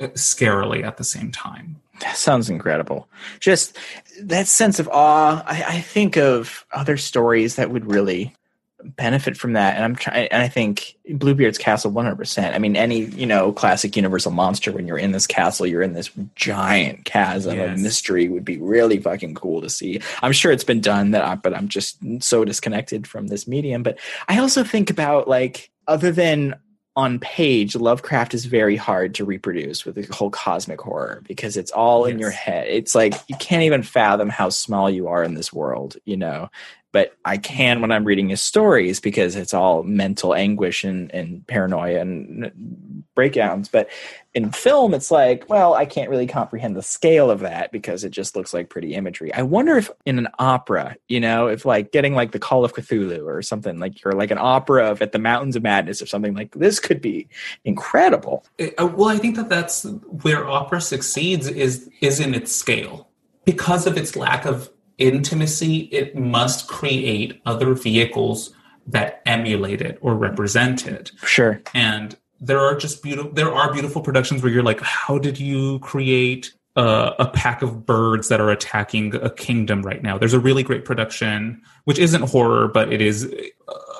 [0.00, 3.08] uh, scarily at the same time That sounds incredible.
[3.40, 3.76] Just
[4.22, 5.42] that sense of awe.
[5.46, 8.34] I, I think of other stories that would really
[8.82, 10.28] benefit from that, and I'm trying.
[10.28, 12.16] And I think Bluebeard's Castle, 100.
[12.16, 14.72] percent I mean, any you know classic Universal monster.
[14.72, 18.28] When you're in this castle, you're in this giant chasm of mystery.
[18.28, 20.00] Would be really fucking cool to see.
[20.22, 23.82] I'm sure it's been done, that I, but I'm just so disconnected from this medium.
[23.82, 26.54] But I also think about like other than
[26.98, 31.70] on page, Lovecraft is very hard to reproduce with the whole cosmic horror because it's
[31.70, 32.66] all in your head.
[32.66, 36.50] It's like you can't even fathom how small you are in this world, you know.
[36.92, 41.46] But I can when I'm reading his stories because it's all mental anguish and, and
[41.46, 43.68] paranoia and breakdowns.
[43.68, 43.90] But
[44.34, 48.10] in film, it's like, well, I can't really comprehend the scale of that because it
[48.10, 49.34] just looks like pretty imagery.
[49.34, 52.72] I wonder if in an opera, you know, if like getting like the Call of
[52.72, 56.06] Cthulhu or something like, you're like an opera of at the Mountains of Madness or
[56.06, 57.28] something like this could be
[57.64, 58.44] incredible.
[58.60, 59.84] Uh, well i think that that's
[60.22, 63.08] where opera succeeds is is in its scale
[63.44, 68.52] because of its lack of intimacy it must create other vehicles
[68.86, 71.12] that emulate it or represent it.
[71.24, 71.60] Sure.
[71.74, 75.78] and there are just beautiful there are beautiful productions where you're like how did you
[75.80, 80.16] create uh, a pack of birds that are attacking a kingdom right now?
[80.16, 83.24] There's a really great production which isn't horror but it is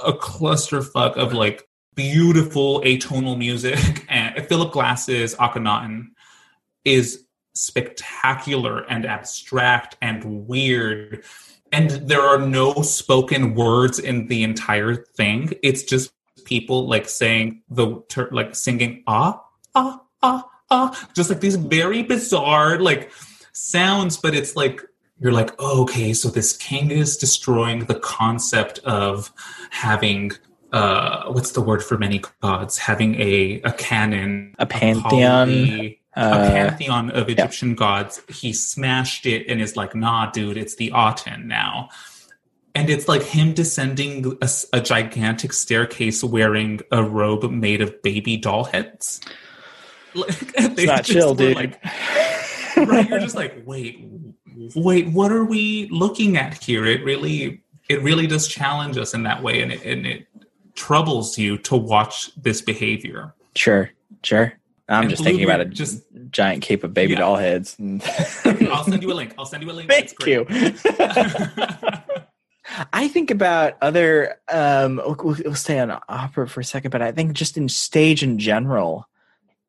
[0.05, 4.05] a clusterfuck of like beautiful atonal music.
[4.09, 6.07] And philip glass's akhenaten
[6.85, 7.25] is
[7.59, 11.25] spectacular and abstract and weird.
[11.73, 15.53] And there are no spoken words in the entire thing.
[15.63, 16.13] It's just
[16.45, 19.43] people like saying the ter- like singing ah
[19.75, 21.09] ah ah ah.
[21.15, 23.11] Just like these very bizarre like
[23.53, 24.81] sounds but it's like
[25.21, 29.31] you're like oh, okay so this king is destroying the concept of
[29.71, 30.31] having
[30.73, 32.79] uh what's the word for many gods?
[32.79, 35.49] Having a a canon A pantheon.
[35.49, 38.21] poly- a Uh, pantheon of Egyptian gods.
[38.29, 41.91] He smashed it and is like, nah, dude, it's the Aten now.
[42.75, 44.37] And it's like him descending
[44.73, 49.21] a gigantic staircase wearing a robe made of baby doll heads.
[50.15, 51.55] Like, it's not chill, dude.
[51.55, 51.85] Like,
[52.77, 54.03] right, you're just like, wait,
[54.75, 56.87] wait, what are we looking at here?
[56.87, 60.27] It really, it really does challenge us in that way, and it, and it
[60.75, 63.35] troubles you to watch this behavior.
[63.55, 63.91] Sure.
[64.23, 64.58] Sure.
[64.89, 67.19] I'm And just thinking about a just- giant cape of baby Yeah.
[67.21, 67.77] doll heads.
[68.45, 69.35] I'll send you a link.
[69.39, 69.91] I'll send you a link.
[69.91, 70.33] Thank great.
[70.33, 70.47] you.
[72.93, 74.37] I think about other.
[74.53, 78.23] Um, we'll, we'll stay on opera for a second, but I think just in stage
[78.23, 79.07] in general,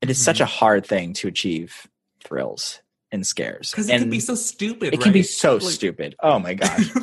[0.02, 1.88] it is such a hard thing to achieve
[2.24, 3.72] thrills and scares.
[3.72, 4.94] Because it and can be so stupid.
[4.94, 6.16] it can be so Like- stupid.
[6.22, 6.90] Oh my gosh.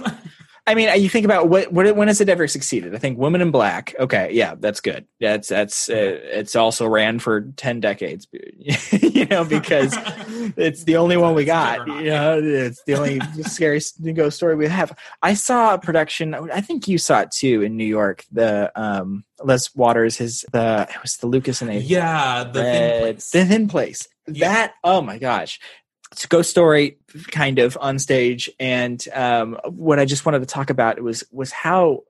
[0.68, 2.92] I mean, you think about what, what when has it ever succeeded?
[2.92, 3.94] I think Women in Black.
[4.00, 5.06] Okay, yeah, that's good.
[5.20, 8.26] That's that's uh, it's also ran for ten decades,
[8.90, 9.96] you know, because
[10.56, 11.86] it's the only one we got.
[11.86, 13.80] You know, it's the only scary
[14.12, 14.96] ghost story we have.
[15.22, 16.34] I saw a production.
[16.34, 18.24] I think you saw it too in New York.
[18.32, 23.30] The um, Les Waters, his the it was the Lucas Hnath yeah, the thin place.
[23.30, 24.08] The Thin Place.
[24.26, 24.48] Yeah.
[24.48, 25.60] That oh my gosh.
[26.16, 26.96] It's ghost story
[27.30, 28.48] kind of on stage.
[28.58, 32.04] And um, what I just wanted to talk about was was how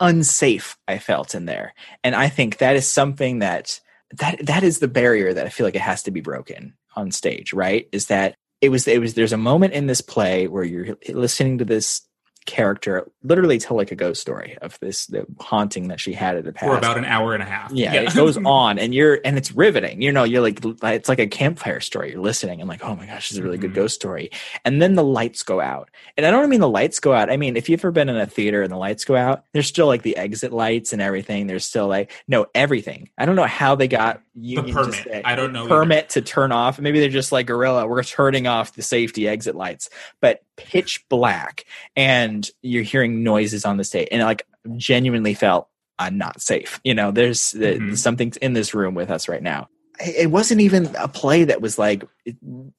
[0.00, 1.74] unsafe I felt in there.
[2.02, 3.80] And I think that is something that
[4.14, 7.10] that that is the barrier that I feel like it has to be broken on
[7.10, 7.86] stage, right?
[7.92, 11.58] Is that it was it was there's a moment in this play where you're listening
[11.58, 12.00] to this
[12.46, 16.44] character literally tell like a ghost story of this the haunting that she had at
[16.44, 16.66] the past.
[16.66, 17.70] for about an hour and a half.
[17.72, 21.18] yeah, it goes on and you're and it's riveting you know you're like it's like
[21.20, 23.70] a campfire story you're listening and like oh my gosh this is a really good
[23.72, 23.74] Mhm.
[23.76, 24.30] ghost story.
[24.64, 25.90] And then the lights go out.
[26.16, 28.16] And i don't mean the lights go out i mean if you've ever been in
[28.16, 31.46] a theater and the lights go out there's still like the exit lights and everything
[31.46, 33.08] there's still like no everything.
[33.18, 35.22] I don't know how they got you The permit.
[35.24, 36.78] I don't know permit to turn off.
[36.80, 39.90] Maybe they're just like guerrilla we're turning off the safety exit lights.
[40.20, 41.64] But pitch black
[41.96, 44.08] and you're hearing noises on the stage.
[44.10, 44.46] And like
[44.76, 46.80] genuinely felt i'm not safe.
[46.84, 47.96] You know there's uh, Mhm.
[47.98, 49.68] something in this room with us right now.
[50.00, 52.02] It it wasn't even a play that was like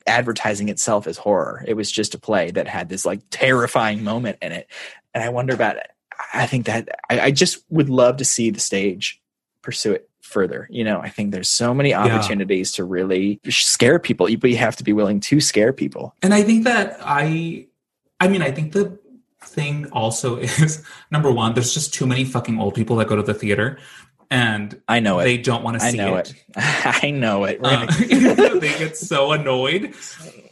[0.08, 1.64] advertising itself as horror.
[1.68, 4.68] It was just a play that had this like terrifying moment in it.
[5.14, 5.88] And i wonder about it.
[6.34, 9.22] I think that i, I just would love to see the stage
[9.62, 10.68] pursue it further.
[10.72, 14.28] You know i think there's so many opportunities to really scare people.
[14.40, 16.16] But you have to be willing to scare people.
[16.24, 17.68] And I think that I,
[18.24, 18.98] I mean, I think the
[19.44, 23.24] thing also is number one, there's just too many fucking old people that go to
[23.24, 23.78] the theater,
[24.32, 26.34] and i know it they don't want to i see know it.
[26.34, 26.44] it
[27.04, 27.86] i know it We're Uh,
[28.60, 29.94] they get so annoyed.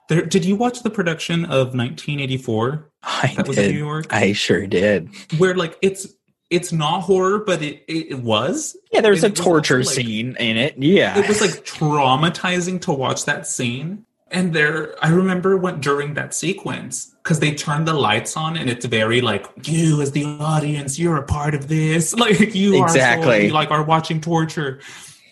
[0.09, 4.07] There, did you watch the production of 1984 i that was in New York?
[4.13, 6.05] i sure did where like it's
[6.51, 8.75] it's not horror, but it it, was.
[8.91, 11.65] yeah there's a It was also, torture like- scene in it yeah It was like
[11.65, 14.05] traumatizing to watch that scene.
[14.31, 18.69] And there, I remember when during that sequence because they turned the lights on, and
[18.69, 22.15] it's very like you as the audience, you're a part of this.
[22.21, 23.27] Like you Exactly.
[23.27, 24.79] are so, you, like are watching torture.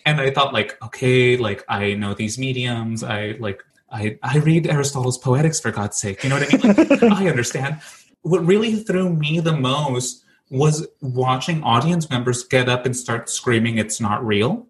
[0.04, 3.02] And I thought like, okay, like I know these mediums.
[3.02, 6.22] I like I I read Aristotle's Poetics for God's sake.
[6.22, 7.00] You know what I mean?
[7.00, 7.80] Like, I understand.
[8.22, 13.78] What really threw me the most was watching audience members get up and start screaming,
[13.78, 14.66] "It's not real."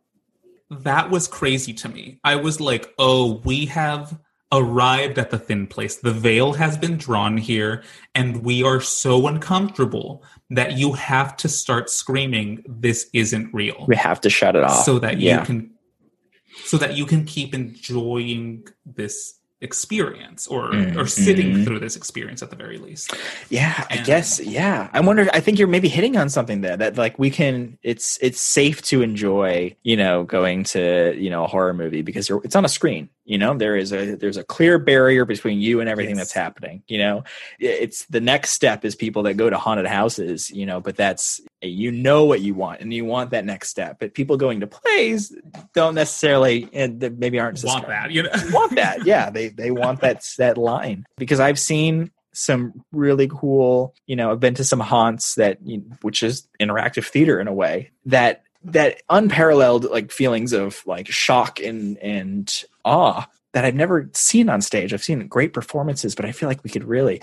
[0.71, 2.21] That was crazy to me.
[2.25, 4.19] I was like, "Oh, we have."
[4.53, 5.95] Arrived at the thin place.
[5.95, 7.85] The veil has been drawn here,
[8.17, 13.95] and we are so uncomfortable that you have to start screaming, This isn't real we
[13.95, 15.71] have to shut it off so that yeah you can
[16.65, 21.65] so that you can keep enjoying this experience or or sitting Mhm.
[21.65, 23.13] through this experience at the very least
[23.51, 24.41] Yeah, I guess.
[24.41, 25.29] Yeah, I wonder.
[25.35, 27.77] I think you're maybe hitting on something there that like we can.
[27.83, 29.77] It's it's safe to enjoy.
[29.83, 33.09] You know, going to you know a horror movie because you're, it's on a screen.
[33.25, 36.29] You know, there is a there's a clear barrier between you and everything Yes.
[36.29, 36.83] that's happening.
[36.89, 37.25] You know,
[37.59, 40.51] it's the next step is people that go to haunted houses.
[40.51, 43.99] You know, but that's you know what you want and you want that next step.
[44.01, 45.35] But people going to plays
[45.75, 49.05] don't necessarily and they maybe aren't want that you know want that.
[49.07, 53.95] Yeah, they they want that that line because I've seen some really cool.
[54.07, 55.59] You know, I've been to some haunts that
[56.03, 61.61] which is interactive theater in a way that that unparalleled like feelings of like shock
[61.61, 64.95] and and awe that I've never seen on stage.
[64.95, 67.21] I've seen great performances, but I feel like we could really.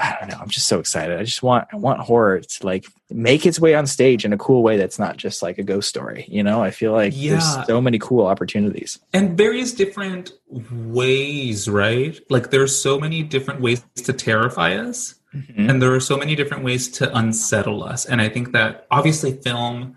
[0.00, 0.38] I don't know.
[0.40, 1.18] I'm just so excited.
[1.18, 4.38] I just want I want horror to like make its way on stage in a
[4.38, 6.24] cool way that's not just like a ghost story.
[6.28, 7.32] You know, I feel like Yeah.
[7.32, 8.98] there's so many cool opportunities.
[9.12, 15.68] and various different ways right like there's so many different ways to terrify us Mhm.
[15.68, 19.32] and there are so many different ways to unsettle us and i think that obviously
[19.32, 19.94] film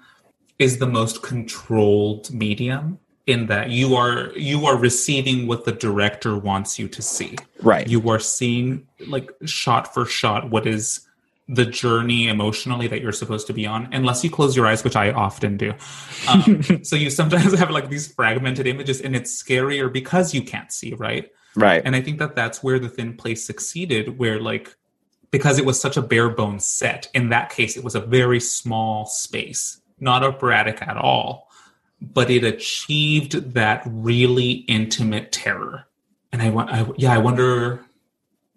[0.59, 6.37] is the most controlled medium in that you are you are receiving what the director
[6.37, 7.87] wants you to see Right.
[7.87, 11.01] you are seeing like shot for shot what is
[11.47, 14.95] the journey emotionally that you're supposed to be on unless you close your eyes which
[14.95, 15.73] i often do
[16.27, 20.71] um, so you sometimes have like these fragmented images and it's scarier because you can't
[20.71, 21.81] see right right.
[21.85, 24.75] and i think that that's where the thin place succeeded where like
[25.29, 28.39] because it was such a bare bones set in that case it was a very
[28.39, 31.50] small space not operatic at all
[32.01, 35.85] but it achieved that really intimate terror
[36.31, 37.85] and i want I, yeah i wonder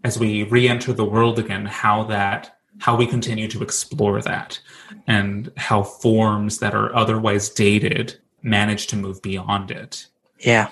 [0.02, 4.58] as we re-enter the world again how that how we continue to explore that
[5.06, 10.06] and how forms that are otherwise dated manage to move beyond it
[10.40, 10.68] Yeah.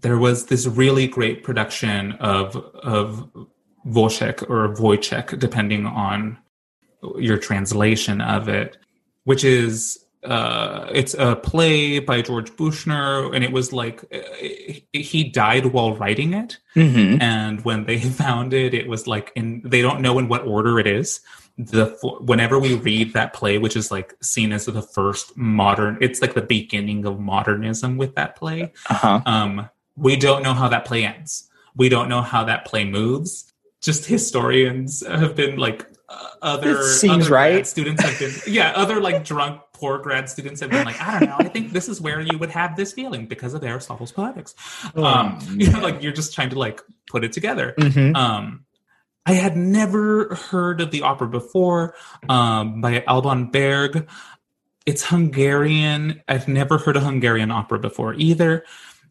[0.00, 3.30] there was this really great production of of
[3.84, 6.38] Woyzeck or Wozzeck, depending on
[7.18, 8.76] your translation of it,
[9.24, 14.18] which is uh, it's a play by George Buchner, and it was like uh,
[14.92, 17.20] he died while writing it, Mm-hmm.
[17.20, 20.78] and when they found it, it was like in they don't know in what order
[20.78, 21.20] it is.
[21.58, 26.22] The whenever we read that play, which is like seen as the first modern, it's
[26.22, 29.20] like the beginning of modernism with that play Uh huh.
[29.26, 31.50] um, we don't know how that play ends.
[31.76, 33.52] We don't know how that play moves.
[33.82, 35.86] Just historians have been like
[36.42, 37.66] other It seems other grad right.
[37.66, 38.72] Students have been yeah.
[38.74, 41.36] Other like drunk poor grad students have been like I don't know.
[41.38, 44.54] I think this is where you would have this feeling because of Aristotle's Poetics.
[44.94, 47.74] Um, you know, like you're just trying to like put it together.
[47.78, 48.14] Mm-hmm.
[48.14, 48.64] Um,
[49.24, 51.94] I had never heard of the opera before
[52.28, 54.08] um, by Alban Berg.
[54.84, 56.22] It's Hungarian.
[56.26, 58.64] I've never heard a Hungarian opera before either.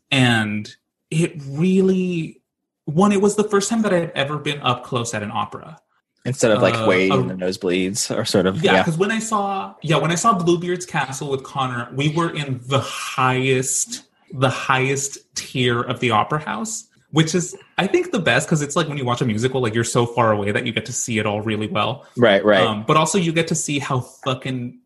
[0.10, 0.74] And
[1.10, 2.42] it really,
[2.86, 5.80] one, it was the first time that I'd ever been up close at an opera.
[6.26, 8.82] Instead of like Uh, Wade in the nosebleeds or sort of Yeah, yeah.
[8.84, 12.62] because when I saw, yeah, when I saw Bluebeard's Castle with Connor, we were in
[12.68, 16.88] the highest, the highest tier of the opera house.
[17.12, 19.74] which is I think the best because it's like when you watch a musical, like
[19.74, 22.06] you're so far away that you get to see it all really well.
[22.16, 22.62] Right, right.
[22.66, 24.80] Um, but also you get to see how fucking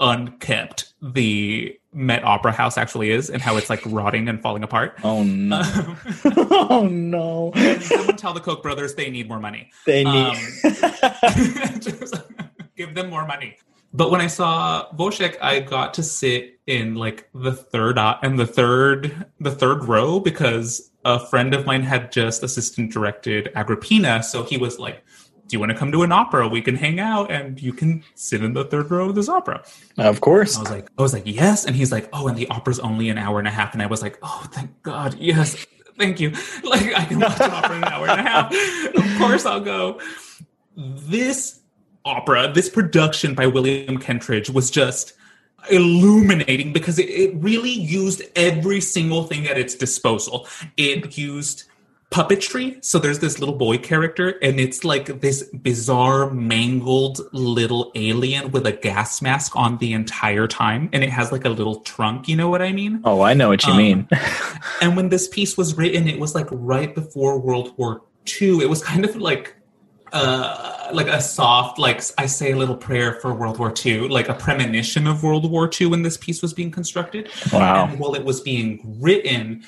[0.00, 4.98] unkept the Met Opera House actually is, and how it's like rotting and falling apart.
[5.04, 5.60] oh no.
[5.60, 5.98] Um,
[6.50, 7.52] oh no.
[7.80, 9.70] Someone tell the Koch brothers they need more money.
[9.86, 10.36] They need
[11.80, 12.14] Just
[12.76, 13.56] give them more money.
[13.94, 18.38] But when I saw Wozzeck, I got to sit in like the third uh, and
[18.38, 24.22] the third the third row because a friend of mine had just assistant directed Agrippina,
[24.22, 25.04] so he was like,
[25.52, 26.48] "Do you want to come to an opera?
[26.48, 29.62] We can hang out and you can sit in the third row of this opera."
[29.98, 30.56] Of course.
[30.56, 31.66] I was like, I was like, yes.
[31.66, 33.74] And he's like, oh, and the opera's only an hour and a half.
[33.74, 35.66] And I was like, oh, thank God, yes,
[35.98, 36.32] thank you.
[36.64, 38.54] Like I can watch an opera an hour and a half.
[38.96, 40.00] Of course, I'll go.
[40.74, 41.60] This
[42.06, 45.12] opera, this production by William Kentridge was just
[45.70, 50.48] illuminating because it, it really used every single thing at its disposal.
[50.78, 51.64] It used
[52.12, 52.84] puppetry.
[52.84, 58.66] So there's this little boy character, and it's like this bizarre, mangled little alien with
[58.66, 60.88] a gas mask on the entire time.
[60.92, 62.28] And it has like a little trunk.
[62.28, 63.00] You know what I mean?
[63.04, 64.08] Oh, I know what you Um, mean.
[64.80, 68.02] And when this piece was written, it was like right before World War
[68.40, 68.60] II.
[68.60, 69.56] It was kind of like
[70.12, 74.28] uh like a soft like I say a little prayer for World War II, like
[74.28, 77.30] a premonition of World War II when this piece was being constructed.
[77.52, 77.86] Wow.
[77.86, 79.62] And while it was being written,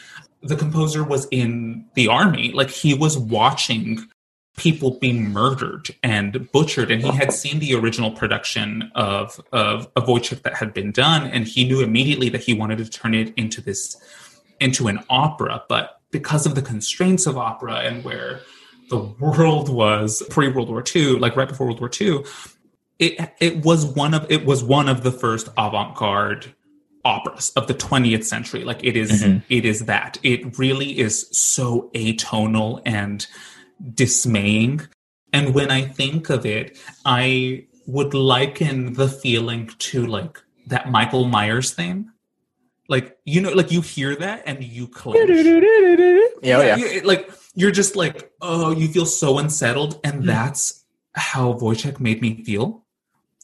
[0.45, 2.53] the composer was in the army.
[2.53, 4.07] Like he was watching
[4.57, 10.03] people being murdered and butchered and he had seen the original production of of a
[10.03, 13.35] Woyzeck that had been done and he knew immediately that he wanted to turn it
[13.37, 13.97] into this
[14.61, 18.43] into an opera but because of the constraints of opera and where
[18.91, 22.23] the world was pre World War II like right before World War II
[23.01, 26.55] it it was one of it was one of the first avant-garde
[27.05, 29.43] operas of the 20th century like it is- Mhm.
[29.49, 33.27] it is that it really is so atonal and
[33.95, 34.81] dismaying
[35.33, 41.27] and when i think of it i would liken the feeling to like that michael
[41.27, 42.11] myers theme
[42.89, 45.19] like you know like you hear that and you clench
[46.43, 46.77] Yeah, oh, yeah.
[46.77, 50.27] you- it- like you're just like, oh, you feel so unsettled, and Hmm.
[50.27, 50.83] that's
[51.15, 52.83] how Wozzeck made me feel.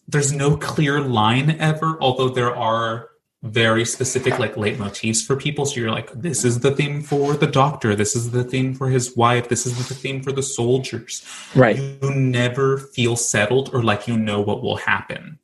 [0.08, 3.09] There's no clear line ever, although there are
[3.42, 5.64] very specific like leitmotifs for people.
[5.64, 8.88] So you're like, this is the theme for the doctor, this is the theme for
[8.88, 11.24] his wife, this is the theme for the soldiers.
[11.54, 11.76] Right.
[11.76, 15.38] You never feel settled or like you know what will happen.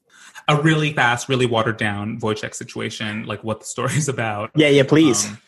[0.48, 4.50] A really fast, really watered down Wozzeck situation, like what the story's about.
[4.54, 5.26] Yeah, yeah, please.
[5.26, 5.38] Um,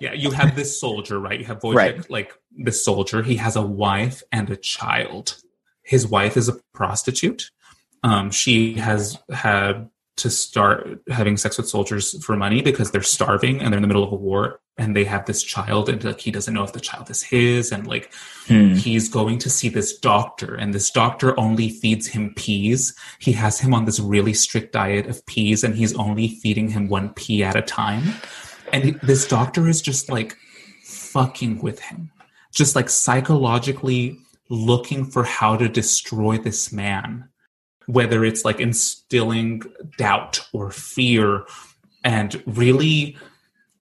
[0.00, 1.38] yeah, you have this soldier, right?
[1.38, 2.10] You have Wozzeck, Right.
[2.10, 3.22] like this soldier.
[3.22, 5.36] He has a wife and a child.
[5.82, 7.50] His wife is a prostitute.
[8.02, 13.60] Um, she has had to start having sex with soldiers for money because they're starving
[13.60, 14.60] and they're in the middle of a war.
[14.80, 17.72] And they have this child, and like he doesn't know if the child is his,
[17.72, 18.12] and like
[18.48, 18.72] Hmm.
[18.74, 23.60] he's going to see this doctor and this doctor only feeds him peas he has
[23.60, 27.44] him on this really strict diet of peas and he's only feeding him one pea
[27.44, 28.14] at a time
[28.72, 30.34] and this doctor is just like
[30.82, 32.10] fucking with him
[32.54, 37.28] just like psychologically looking for how to destroy this man
[37.88, 39.62] whether it's like instilling
[39.96, 41.44] doubt or fear
[42.04, 43.16] and really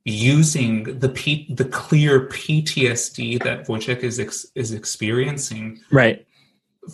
[0.06, 6.26] using the P- the clear PTSD that Wozzeck is ex- is experiencing Right.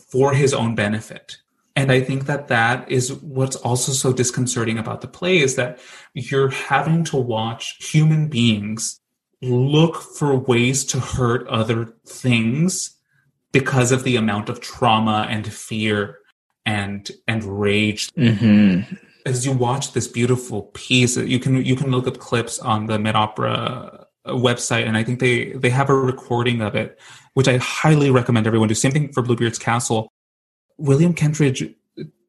[0.10, 1.38] for his own benefit.
[1.76, 5.80] And I think that that is what's also so disconcerting about the play is that
[6.16, 9.00] you're having to watch human beings
[9.44, 12.96] look for ways to hurt other things
[13.52, 16.18] because of the amount of trauma and fear
[16.66, 18.10] and and rage.
[18.16, 18.82] Hmm
[19.26, 23.00] as you watch this beautiful piece you can you can look up clips on the
[23.00, 27.00] Met opera website and i think they they have a recording of it
[27.34, 28.76] which i highly recommend everyone do.
[28.76, 30.12] Same thing for bluebeard's castle.
[30.78, 31.74] William kentridge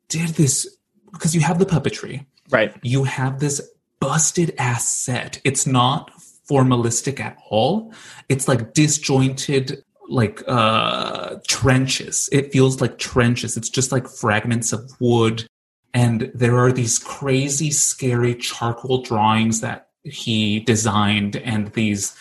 [0.09, 0.77] did this
[1.13, 2.27] because you have the puppetry.
[2.51, 2.75] Right.
[2.83, 3.61] you have this
[4.01, 5.41] busted ass set.
[5.45, 6.11] It's not
[6.49, 7.93] formalistic at all.
[8.29, 12.29] It's like disjointed like uh trenches.
[12.33, 13.57] It feels like trenches.
[13.57, 15.47] It's just like fragments of wood.
[15.93, 22.15] And there are these crazy scary charcoal drawings that he designed and these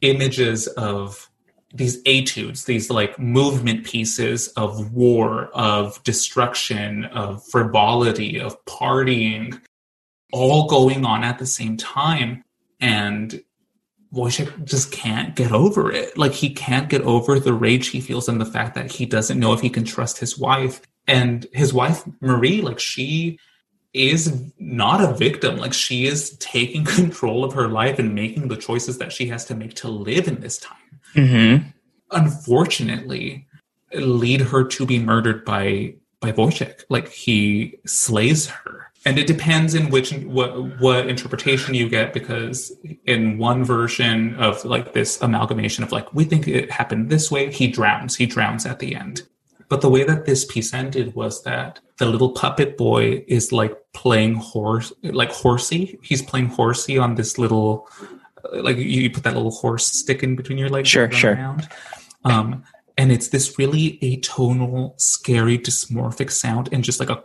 [0.00, 1.28] images of
[1.74, 9.58] these etudes these like movement pieces of war of destruction of frivolity of partying
[10.32, 12.42] all going on at the same time.
[12.80, 13.42] And
[14.12, 16.16] Wozzeck just can't get over it.
[16.18, 19.40] Like he can't get over the rage he feels and the fact that he doesn't
[19.40, 20.82] know if he can trust his wife.
[21.06, 23.38] And his wife Marie, like she
[23.94, 25.56] is not a victim.
[25.56, 29.44] Like she is taking control of her life and making the choices that she has
[29.46, 31.00] to make to live in this time.
[31.14, 31.68] Mm-hmm.
[32.10, 33.46] Unfortunately,
[33.94, 36.84] lead her to be murdered by by Wozzeck.
[36.88, 38.91] Like he slays her.
[39.04, 42.72] And it depends in which what what interpretation you get because
[43.04, 47.50] in one version of like this amalgamation of like we think it happened this way,
[47.50, 48.14] he drowns.
[48.14, 49.22] He drowns at the end.
[49.68, 53.74] But the way that this piece ended was that the little puppet boy is like
[53.94, 55.98] playing horse, like horsey.
[56.02, 57.88] He's playing horsey on this little,
[58.52, 60.90] like you put that little horse stick in between your legs.
[60.90, 61.36] Sure, sure.
[61.36, 61.68] Around.
[62.26, 62.64] Um,
[62.98, 67.22] and it's this really atonal, scary, dysmorphic sound, and just like a,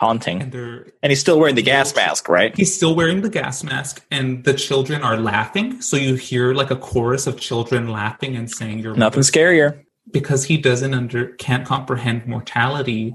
[0.00, 0.40] Haunting.
[0.40, 0.54] and
[1.02, 2.56] And he's still wearing the gas mask, right?
[2.56, 5.82] He's still wearing the gas mask, and the children are laughing.
[5.82, 9.84] So you hear like a chorus of children laughing and saying, "You're Nothing scarier.
[10.10, 13.14] because he doesn't under can't comprehend mortality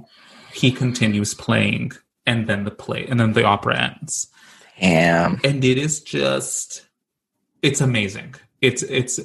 [0.53, 1.91] he continues playing
[2.25, 4.27] and then the play and then the opera ends
[4.79, 5.39] Damn.
[5.43, 6.85] and it is just
[7.61, 9.19] it's amazing it's it's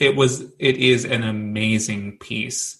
[0.00, 2.78] it was it is an amazing piece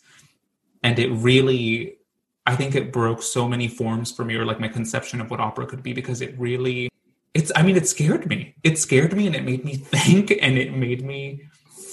[0.83, 1.99] and it really
[2.47, 5.40] i think it broke so many forms for me or like my conception of what
[5.40, 6.88] opera could be because it really
[7.34, 8.55] it's i mean it scared me.
[8.62, 11.42] It scared me and it made me think and it made me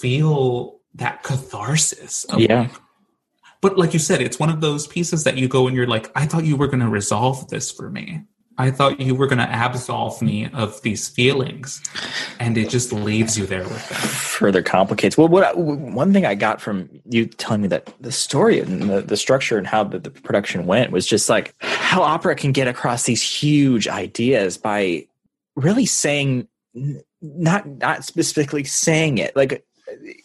[0.02, 2.62] feel that catharsis of Yeah.
[2.62, 2.72] like,
[3.62, 6.12] but like you said it's one of those pieces that you go and you're like
[6.16, 8.24] i thought you were going to resolve this for me
[8.62, 11.82] i thought you were going to absolve me of these feelings
[12.39, 13.99] and it just leaves you there with them
[14.41, 15.18] Further complicates.
[15.18, 18.89] Well, what I- one thing I got from you telling me that the story and
[18.89, 22.51] the, the structure and how the, the production went was just like how opera can
[22.51, 25.05] get across these huge ideas by
[25.55, 26.47] really saying
[27.22, 29.64] not not specifically saying it like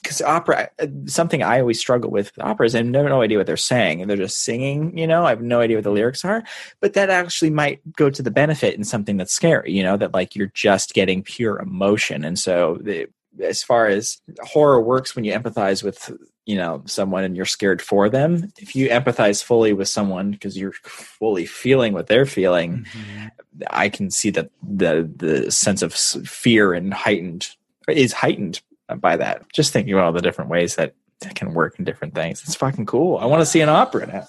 [0.02, 0.70] because opera
[1.06, 3.56] something i always struggle with with opera is i have no, no idea what they're
[3.56, 5.24] saying and they're just singing you know?
[5.24, 6.42] I have no idea what the lyrics are
[6.80, 9.96] but that actually might go to the benefit in something that's scary you know?
[9.96, 13.08] That like you're just getting pure emotion and so the,
[13.40, 16.10] as far as horror works when you empathize with
[16.46, 20.56] you know someone and you're scared for them if you empathize fully with someone because
[20.56, 23.26] you're fully feeling what they're feeling mm-hmm.
[23.68, 27.48] I can see that the the sense of fear and heightened
[27.88, 28.60] is heightened
[28.98, 29.50] by that.
[29.52, 32.42] Just thinking about all the different ways that that can work in different things.
[32.42, 33.16] It's fucking cool.
[33.18, 34.28] I want to see an opera now.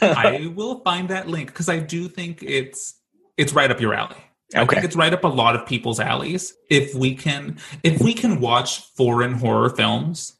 [0.02, 2.94] i will find that link because i do think it's
[3.36, 4.16] it's right up your alley
[4.54, 4.76] I Okay.
[4.76, 6.54] think it's right up a lot of people's alleys.
[6.70, 10.38] If we can, if we can watch foreign horror films,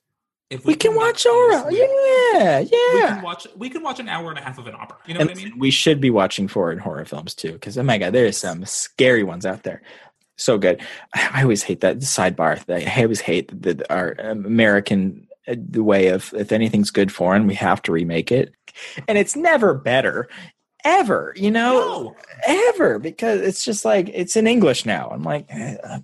[0.49, 1.65] if we can watch these Aura.
[1.67, 3.21] with- Yeah, we can yeah.
[3.23, 3.47] watch.
[3.55, 4.97] We can watch an hour and a half of an opera.
[5.07, 5.59] You know And what I mean?
[5.59, 9.25] we should be watching foreign horror films too, because oh my god, there's some scary
[9.25, 9.83] ones out there.
[10.39, 10.81] So good.
[11.15, 12.63] I always hate that sidebar.
[12.71, 17.47] I always hate the, the- our American uh, the way of if anything's good foreign,
[17.47, 18.55] we have to remake it,
[19.09, 20.29] and it's never better,
[20.85, 21.33] ever.
[21.37, 22.17] You know, No.
[22.47, 25.09] ever because it's just like it's in English now.
[25.11, 25.99] I'm like, eh, uh,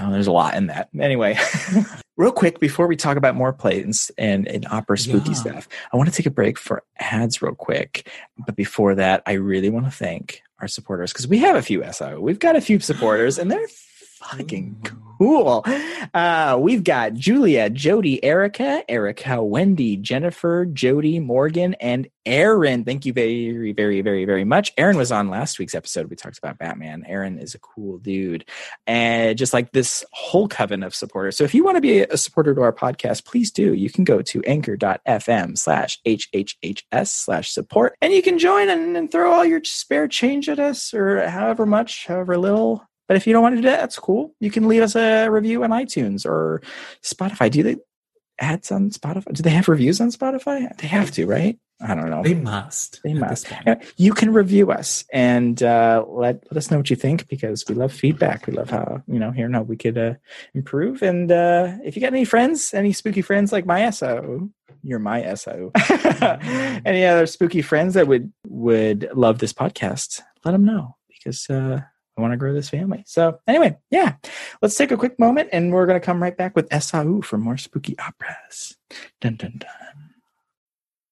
[0.00, 0.88] oh, there's a lot in that.
[0.98, 1.38] Anyway,
[2.16, 5.36] real quick before we talk about more plays and, and opera spooky Yeah.
[5.36, 8.10] stuff, I want to take a break for ads real quick.
[8.44, 11.82] But before that, I really want to thank our supporters because we have a few
[11.92, 12.20] SO.
[12.20, 13.66] We've got a few supporters, and they're
[14.20, 14.82] fucking
[15.18, 15.64] cool.
[16.14, 22.84] Uh, we've got Julia, Jody, Erica, Erica, Wendy, Jennifer, Jody, Morgan, and Aaron.
[22.84, 24.72] Thank you very, very, very, very much.
[24.78, 26.08] Aaron was on last week's episode.
[26.08, 27.04] We talked about Batman.
[27.06, 28.46] Aaron is a cool dude.
[28.86, 31.36] And just like this whole coven of supporters.
[31.36, 33.74] So if you want to be a supporter to our podcast, please do.
[33.74, 39.12] You can go to anchor.fm slash HHHS slash support and you can join and, and
[39.12, 42.89] throw all your spare change at us or however much, however little.
[43.10, 44.36] But if you don't want to do that, that's cool.
[44.38, 46.62] You can leave us a review on iTunes or
[47.02, 47.50] Spotify.
[47.50, 47.76] Do they
[48.38, 49.32] ads on Spotify?
[49.32, 50.76] Do they have reviews on Spotify?
[50.76, 51.58] They have to, right?
[51.80, 52.22] I don't know.
[52.22, 53.00] They must.
[53.02, 53.46] They must.
[53.46, 53.64] this point.
[53.66, 57.64] Yeah, You can review us and uh, let let us know what you think because
[57.68, 58.46] we love feedback.
[58.46, 60.14] We love how you know hearing how we could uh,
[60.54, 61.02] improve.
[61.02, 64.50] And uh, if you got any friends, any spooky friends like my SO,
[64.84, 65.72] you're my SO.
[66.86, 71.80] any other spooky friends that would would love this podcast, let them know because uh,
[72.20, 73.02] I want to grow this family.
[73.06, 74.16] So anyway, yeah,
[74.60, 77.56] let's take a quick moment and we're gonna come right back with SAU for more
[77.56, 78.76] spooky operas.
[79.22, 80.09] Dun dun dun.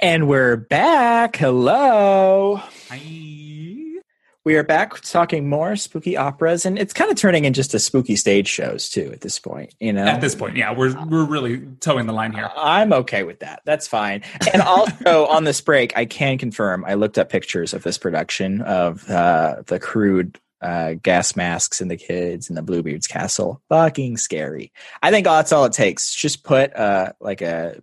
[0.00, 1.36] And we're back.
[1.36, 2.60] Hello.
[2.90, 3.00] Hi.
[4.44, 7.78] We are back talking more spooky operas, and it's kind of turning into just a
[7.78, 9.74] spooky stage shows too at this point.
[9.80, 12.50] You know, At this point, yeah, we're we're really towing the line here.
[12.54, 13.62] I'm okay with that.
[13.64, 14.22] That's fine.
[14.52, 18.60] And also on this break, I can confirm I looked up pictures of this production
[18.62, 23.62] of uh, the crude uh, gas masks and the kids and the Bluebeard's castle.
[23.70, 24.72] Fucking scary.
[25.02, 26.14] I think that's all it takes.
[26.14, 27.80] Just put uh, like a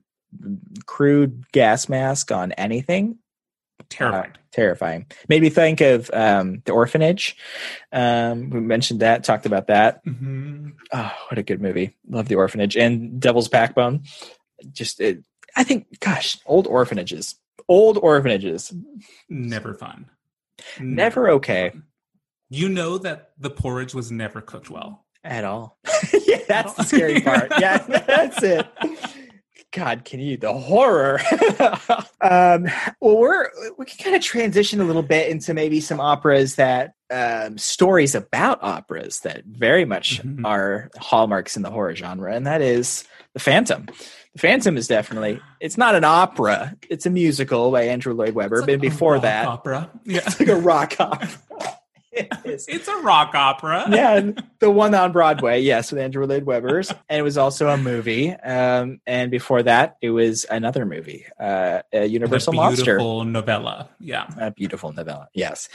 [0.85, 3.17] crude gas mask on anything.
[3.89, 4.31] Terrified.
[4.35, 5.05] Uh, terrifying.
[5.27, 7.35] Made me think of um, the orphanage.
[7.91, 10.05] Um, we mentioned that, talked about that.
[10.05, 10.73] Mhm.
[10.93, 11.95] Oh, what a good movie!
[12.07, 14.03] Love the orphanage and Devil's Backbone.
[14.71, 15.23] Just, it,
[15.55, 17.35] I think, gosh, old orphanages,
[17.67, 18.71] old orphanages,
[19.27, 20.05] Never fun.
[20.79, 21.83] never okay fun.
[22.49, 25.05] You know that the porridge was never cooked well.
[25.23, 25.77] at all.
[26.27, 27.51] yeah, that's the scary part.
[27.59, 28.67] Yeah, that's it.
[29.71, 31.19] God, can you the horror?
[32.21, 32.65] um,
[32.99, 33.47] well, we're
[33.77, 38.13] we can kind of transition a little bit into maybe some operas that um, stories
[38.13, 40.45] about operas that very much Mhm.
[40.45, 43.85] are hallmarks in the horror genre, and that is the Phantom.
[44.33, 48.61] The Phantom is definitely it's not an opera; it's a musical by Andrew Lloyd Webber.
[48.61, 49.89] But like a before that, opera.
[50.05, 50.21] Yeah.
[50.25, 51.29] it's like a rock opera.
[52.43, 52.67] Is.
[52.67, 53.85] It's a rock opera.
[53.91, 57.77] yeah, the one on Broadway, yes, with Andrew Lloyd Webber's, and it was also a
[57.77, 58.31] movie.
[58.31, 63.23] Um, and before that, it was another movie, uh, a And a Universal Monster, beautiful
[63.23, 63.89] novella.
[63.99, 64.27] Yeah.
[64.37, 65.29] a beautiful novella.
[65.33, 65.69] Yes,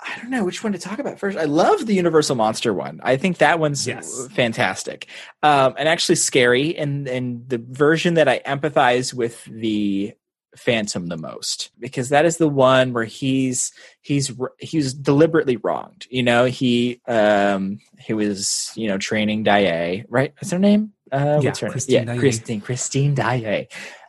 [0.00, 1.36] I don't know which one to talk about first.
[1.36, 3.00] I love the Universal Monster one.
[3.02, 4.28] I think that one's Yes.
[4.28, 5.06] fantastic,
[5.42, 6.76] um, and actually scary.
[6.76, 10.14] And and the version that I empathize with the
[10.56, 16.06] Phantom the most because that is the one where he's he's he's deliberately wronged.
[16.10, 20.32] You know, he um he was you know training Daae, right?
[20.36, 20.92] What's her name?
[21.12, 22.16] Uh, Yeah, what's her Christine name?
[22.16, 23.14] Yeah, Christine Christine.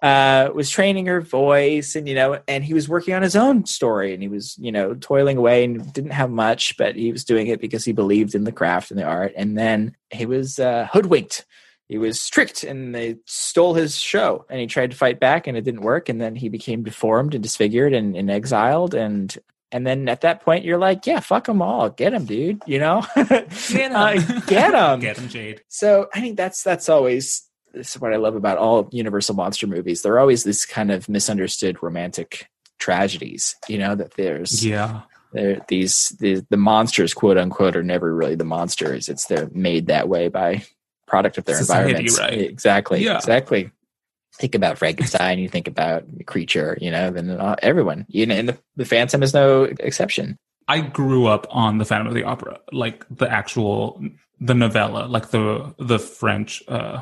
[0.02, 3.66] Uh, was training her voice, and you know, and he was working on his own
[3.66, 7.24] story, and he was you know toiling away and didn't have much, but he was
[7.24, 10.60] doing it because he believed in the craft and the art, and then he was
[10.60, 11.46] uh, hoodwinked
[11.92, 14.46] he was tricked and they stole his show.
[14.50, 16.08] And he tried to fight back and it didn't work.
[16.08, 18.94] And then he became deformed and disfigured and, and exiled.
[18.96, 19.38] And
[19.74, 21.90] and then at that point you're like yeah fuck them all.
[21.90, 23.04] Get him dude you know?
[23.16, 23.32] Get
[23.76, 23.96] 'em.
[23.96, 24.14] Uh,
[24.48, 25.62] get him Get him, Jade.
[25.68, 29.68] so i think that's that's always this is what i love about all universal monster
[29.68, 30.02] movies.
[30.02, 35.02] They're always this kind of misunderstood romantic tragedies you know that there's Yeah.
[35.34, 39.08] there these the, the monsters quote unquote are never really the monsters.
[39.08, 40.64] It's they're made that way by
[41.12, 42.40] product of their Society, environments right.
[42.56, 43.18] exactly Yeah.
[43.18, 43.70] exactly
[44.36, 48.36] think about frankenstein you think about the creature you know then uh, everyone you know
[48.36, 50.38] and the, the phantom is no exception
[50.68, 54.02] I grew up on the Phantom of the Opera, like the actual
[54.40, 57.02] the novella, like the the French uh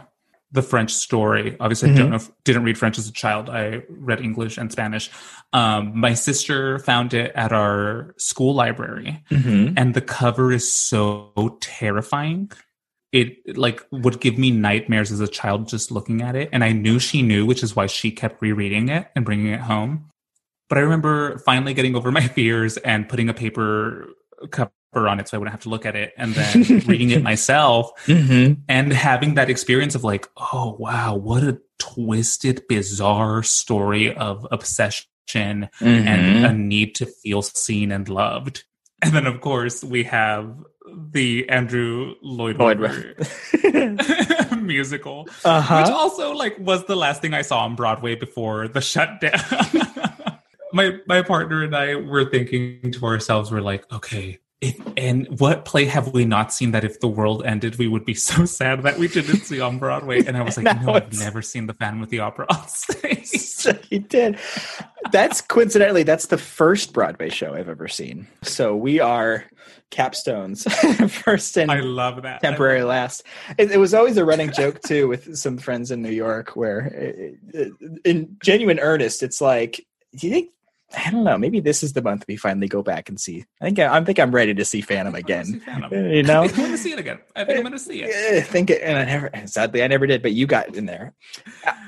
[0.52, 1.56] the French story.
[1.60, 3.50] Obviously, I don't know if, didn't read French as a child.
[3.50, 5.12] I read English and Spanish.
[5.54, 9.76] Um, my sister found it at our school library, mm-hmm.
[9.78, 12.52] and the cover is so terrifying.
[13.12, 16.72] It like would give me nightmares as a child just looking at it, and I
[16.74, 20.10] knew she knew, which is why she kept rereading it and bringing it home.
[20.70, 24.08] But I remember finally getting over my fears and putting a paper
[24.52, 27.24] cover on it so I wouldn't have to look at it, and then reading it
[27.24, 28.62] myself Mm-hmm.
[28.68, 35.06] and having that experience of like, oh wow, what a twisted, bizarre story of obsession
[35.32, 36.08] Mm-hmm.
[36.08, 38.64] and a need to feel seen and loved.
[39.02, 40.54] And then, of course, we have
[41.12, 43.16] the Andrew Lloyd Lloyd Webber
[44.62, 45.82] musical, uh-huh.
[45.82, 49.40] which also like was the last thing I saw on Broadway before the shutdown.
[50.74, 54.40] my my partner and I were thinking to ourselves, we're like, okay.
[54.62, 58.04] If, and what play have we not seen that if the world ended, we would
[58.04, 60.22] be so sad that we didn't see on Broadway?
[60.26, 63.26] And I was like, no, I've never seen the Phantom with the Opera on stage.
[63.28, 64.38] So he did.
[65.12, 68.28] That's coincidentally, that's the first Broadway show I've ever seen.
[68.44, 69.46] So we are
[69.92, 70.70] capstones,
[71.24, 72.42] first and I love that.
[72.42, 73.24] temporary last.
[73.58, 77.34] It, it was always a running joke too with some friends in New York, where
[77.54, 77.66] uh,
[78.06, 79.86] in genuine earnest, it's like,
[80.16, 80.50] do you think?
[80.98, 81.38] I don't know.
[81.38, 83.46] Maybe this is the month we finally go back and see.
[83.62, 85.60] I think I, I think I'm ready to see Phantom I wanna see again.
[85.62, 85.94] Phantom.
[86.16, 87.20] You know, I am going to see it again.
[87.36, 88.10] I think I'm going to see it.
[88.38, 89.30] Eh, think it, and I never.
[89.48, 91.14] Sadly, I never did, but you got in there.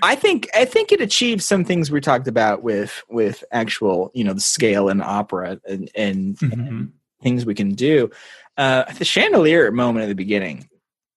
[0.04, 0.48] I think.
[0.54, 4.40] I think it achieves some things we talked about with with actual, you know, the
[4.42, 6.92] scale and opera and and, Mhm.
[7.24, 8.10] things we can do.
[8.58, 10.70] Uh, the chandelier moment at the beginning,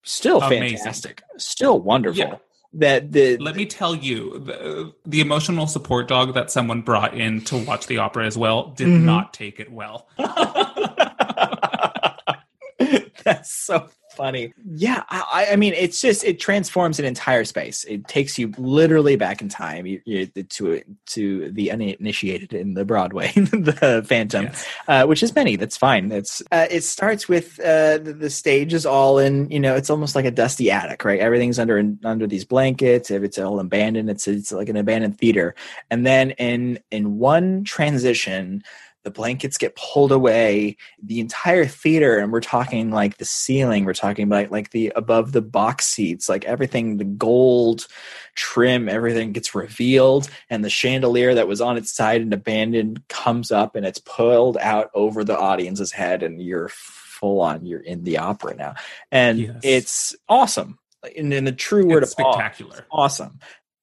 [0.05, 0.79] still Amazing.
[0.79, 2.19] fantastic, still wonderful.
[2.19, 2.37] Yeah.
[2.77, 7.41] That the Let me tell you, the, the emotional support dog that someone brought in
[7.43, 9.03] to watch the opera as well did Mhm.
[9.03, 10.09] not take it well.
[13.25, 14.55] That's so funny.
[14.75, 17.85] Yeah, I, I mean, it's just it transforms an entire space.
[17.85, 22.85] It takes you literally back in time you, you, to to the uninitiated in the
[22.85, 24.67] Broadway, the Phantom, Yes.
[24.89, 25.57] uh, which is many.
[25.57, 26.11] That's fine.
[26.13, 29.51] It's uh, it starts with uh, the, the stage is all in.
[29.51, 31.21] You know, it's almost like a dusty attic, right?
[31.21, 33.11] Everything's under under these blankets.
[33.11, 35.55] If it's all abandoned, it's it's like an abandoned theater.
[35.91, 38.63] And then in in one transition,
[39.05, 43.93] the blankets get pulled away the entire theater and we're talking like the ceiling we're
[43.95, 47.87] talking about like the above the box seats like everything the gold
[48.35, 53.53] trim everything gets revealed and the chandelier that was on its side and abandoned comes
[53.53, 58.03] up and it's pulled out over the audience's head and you're full on you're in
[58.05, 58.75] the opera now
[59.13, 59.61] and Yes.
[59.63, 60.79] it's awesome
[61.15, 62.87] in, in the true word It's of awe, spectacular.
[62.91, 63.39] awesome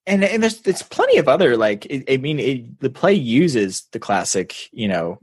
[0.08, 3.84] and and there's there's plenty of other like i I mean it, the play uses
[3.92, 5.20] the classic you know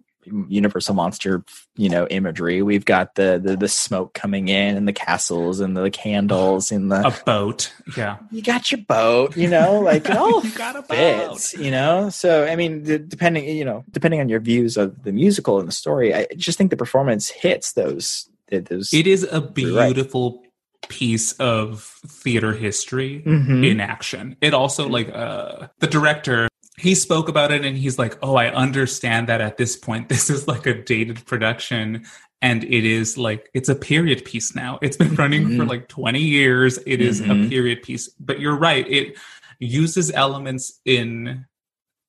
[0.49, 1.43] universal monster
[1.77, 5.75] you know imagery we've got the the, the smoke coming in and the castles and
[5.75, 7.73] the candles and the A boat.
[7.97, 8.19] Yeah.
[8.31, 12.11] you got your boat you know like it all You got a fits you know
[12.11, 15.69] so i mean d- depending you know depending on your views of the musical and
[15.69, 20.43] the story i just think the performance hits those those It is a beautiful
[20.89, 23.67] piece of theater history Mhm.
[23.69, 24.37] in action.
[24.41, 26.49] It also like uh the director
[26.79, 30.31] he spoke about it and he's like, "Oh, I understand that at this point this
[30.31, 32.05] is like a dated production
[32.41, 34.79] and it is like it's a period piece now.
[34.81, 35.69] It's been running for Mhm.
[35.69, 36.79] like 20 years.
[36.87, 37.47] It is Mhm.
[37.47, 38.87] a period piece." But you're right.
[38.89, 39.17] It
[39.59, 41.45] uses elements in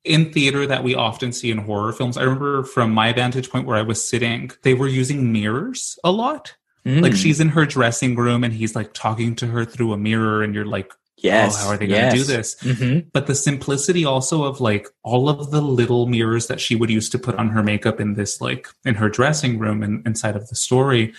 [0.06, 2.16] in theater that we often see in horror films.
[2.16, 6.12] I remember from my vantage point where I was sitting, they were using mirrors a
[6.12, 6.54] lot
[7.02, 7.22] like Mm.
[7.22, 10.54] she's in her dressing room and he's like talking to her through a mirror and
[10.56, 12.28] you're like yes oh how are they going to do yes.
[12.28, 13.06] this Mhm.
[13.12, 17.10] but the simplicity also of like all of the little mirrors that she would use
[17.10, 20.48] to put on her makeup in this like in her dressing room and inside of
[20.50, 21.14] the story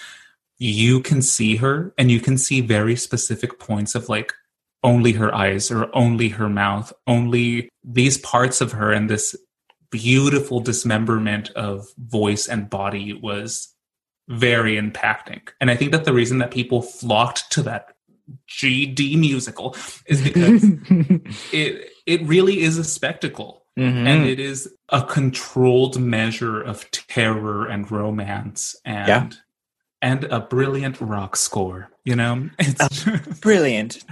[0.59, 4.33] you can see her and you can see very specific points of like
[4.83, 9.37] only her eyes or only her mouth only these parts of her and this
[9.91, 13.70] beautiful dismemberment of voice and body was
[14.31, 17.95] very impacting and i think that the reason that people flocked to that
[18.49, 19.75] gd musical
[20.07, 20.63] is because
[21.53, 24.07] it it really is a spectacle Mhm.
[24.07, 29.29] and it is a controlled measure of terror and romance and Yeah.
[30.03, 33.05] and a brilliant rock score you know it's
[33.41, 34.05] brilliant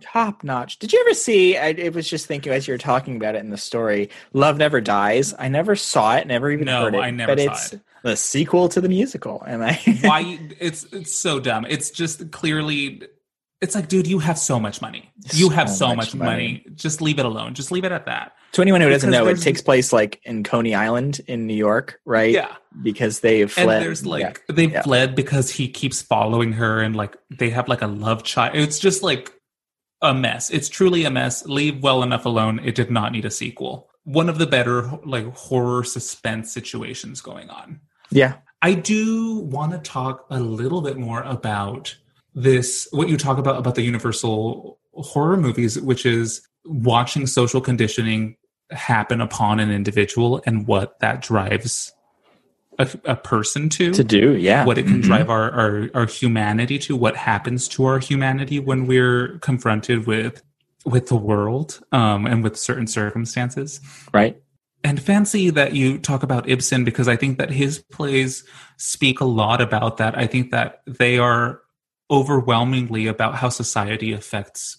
[0.00, 3.16] top notch did you ever see I, I was just thinking as you were talking
[3.16, 6.82] about it in the story love never dies i never saw it never even No,
[6.82, 7.80] heard it I never but saw it's it.
[8.04, 11.66] The sequel to the musical and i why it's it's so dumb.
[11.68, 13.02] It's just clearly
[13.60, 15.10] it's like dude you have so much money.
[15.32, 16.66] You have So so much much money.
[16.74, 17.54] just leave it alone.
[17.54, 18.34] Just leave it at that.
[18.52, 21.54] To anyone who doesn't Because know it takes place like in coney island in new
[21.54, 22.30] york right?
[22.30, 22.54] Yeah.
[22.82, 23.68] Because they've fled.
[23.70, 24.54] and there's like yeah.
[24.54, 24.82] they yeah.
[24.82, 28.54] fled because he keeps following her and like they have like a love child.
[28.54, 29.32] It's just like
[30.02, 30.50] a mess.
[30.50, 31.46] It's truly a mess.
[31.46, 32.60] Leave well enough alone.
[32.62, 33.88] It did not need a sequel.
[34.02, 37.80] One of the better like horror suspense situations going on
[38.10, 38.36] yeah.
[38.62, 41.94] I do want to talk a little bit more about
[42.34, 48.36] this, what you talk about about the universal horror movies, which is watching social conditioning
[48.70, 51.92] happen upon an individual and what that drives
[52.78, 54.64] a, a person to, to do yeah.
[54.64, 55.02] What it can Mhm.
[55.02, 60.42] drive our, our our humanity to, what happens to our humanity when we're confronted with
[60.86, 63.80] with the world um, and with certain circumstances.
[64.12, 64.40] Right
[64.84, 68.44] and fancy that you talk about Ibsen because I think that his plays
[68.76, 70.16] speak a lot about that.
[70.16, 71.62] I think that they are
[72.10, 74.76] overwhelmingly about how society affects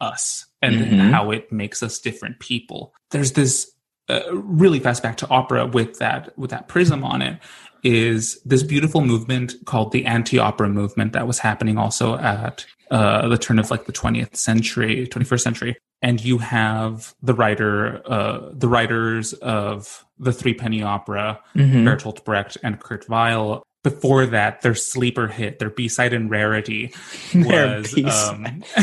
[0.00, 1.10] us and Mhm.
[1.10, 2.94] how it makes us different people.
[3.10, 3.72] There's this
[4.10, 7.38] uh, really fast back to opera with that with that prism on it
[7.82, 13.36] is this beautiful movement called the anti-opera movement that was happening also at uh, the
[13.36, 18.68] turn of like the 20th century 21st century and you have the writer uh, the
[18.68, 21.84] writers of the three penny opera Mhm.
[21.84, 23.62] bertolt brecht and kurt weill.
[23.84, 26.92] Before that their sleeper hit their b-side and rarity
[27.34, 27.94] was
[28.30, 28.62] um,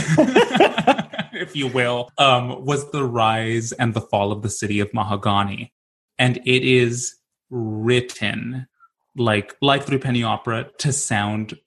[1.34, 5.70] if you will um, was the rise and the fall of the city of Mahagonny
[6.18, 7.16] and it is
[7.50, 8.68] written
[9.18, 11.58] like like three penny opera to sound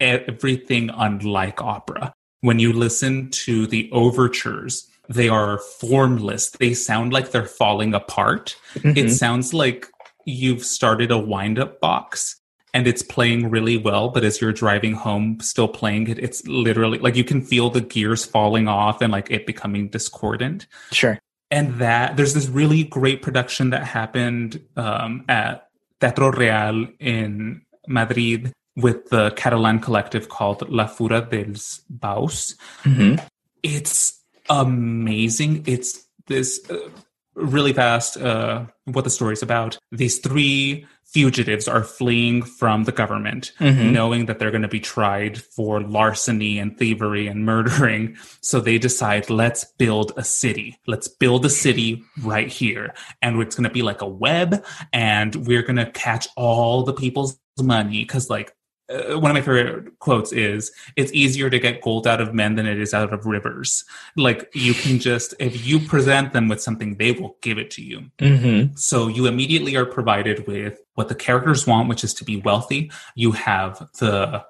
[0.00, 2.12] everything unlike opera
[2.42, 6.50] when you listen to the overtures they are formless.
[6.50, 8.56] They sound like they're falling apart.
[8.76, 9.10] It Mhm.
[9.10, 9.86] sounds like
[10.24, 12.36] you've started a wind up box
[12.72, 16.98] and it's playing really well but as you're driving home still playing it it's literally
[16.98, 20.66] like you can feel the gears falling off and like it becoming discordant.
[20.92, 21.18] Sure.
[21.50, 25.66] And that there's this really great production that happened um, at
[26.00, 32.54] Teatro Real in Madrid with the Catalan collective called La Fura dels Baus.
[32.84, 33.22] Mhm.
[33.62, 35.64] It's amazing.
[35.66, 36.88] It's this uh,
[37.34, 39.78] really fast uh, what the story's about.
[39.90, 43.92] These three fugitives are fleeing from the government, Mhm.
[43.92, 48.16] knowing that they're going to be tried for larceny and thievery and murdering.
[48.40, 50.78] So they decide, let's build a city.
[50.86, 52.94] Let's build a city right here.
[53.20, 56.94] And it's going to be like a web, and we're going to catch all the
[56.94, 58.04] people's money.
[58.04, 58.54] Because, like,
[58.92, 62.54] uh, one of my favorite quotes is it's easier to get gold out of men
[62.56, 63.84] than it is out of rivers
[64.16, 67.82] like you can just if you present them with something they will give it to
[67.82, 68.78] you Mhm.
[68.78, 72.90] so you immediately are provided with what the characters want, which is to be wealthy.
[73.14, 74.44] You have the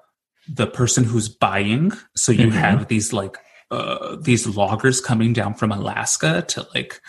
[0.47, 1.93] the person who's buying.
[2.17, 2.51] So you Mhm.
[2.65, 3.37] have these like
[3.71, 7.01] uh, these loggers coming down from Alaska to like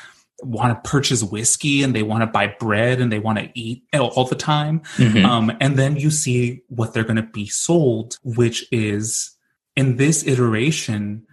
[0.44, 3.84] want to purchase whiskey and they want to buy bread and they want to eat
[3.92, 4.80] all the time.
[4.96, 5.24] Mhm.
[5.24, 9.30] Um, and then you see what they're going to be sold, which is
[9.76, 11.26] in this iteration,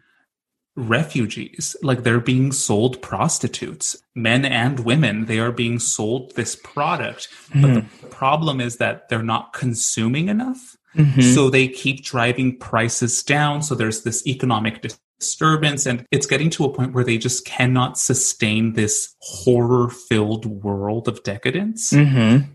[0.75, 1.75] refugees.
[1.81, 5.25] Like they're being sold prostitutes, men and women.
[5.25, 7.27] They are being sold this product.
[7.53, 10.77] But the problem is that they're not consuming enough.
[10.95, 11.33] Mhm.
[11.35, 13.63] So they keep driving prices down.
[13.63, 14.81] So there's this economic
[15.21, 20.45] disturbance, and it's getting to a point where they just cannot sustain this horror filled
[20.45, 22.49] world of decadence Mhm.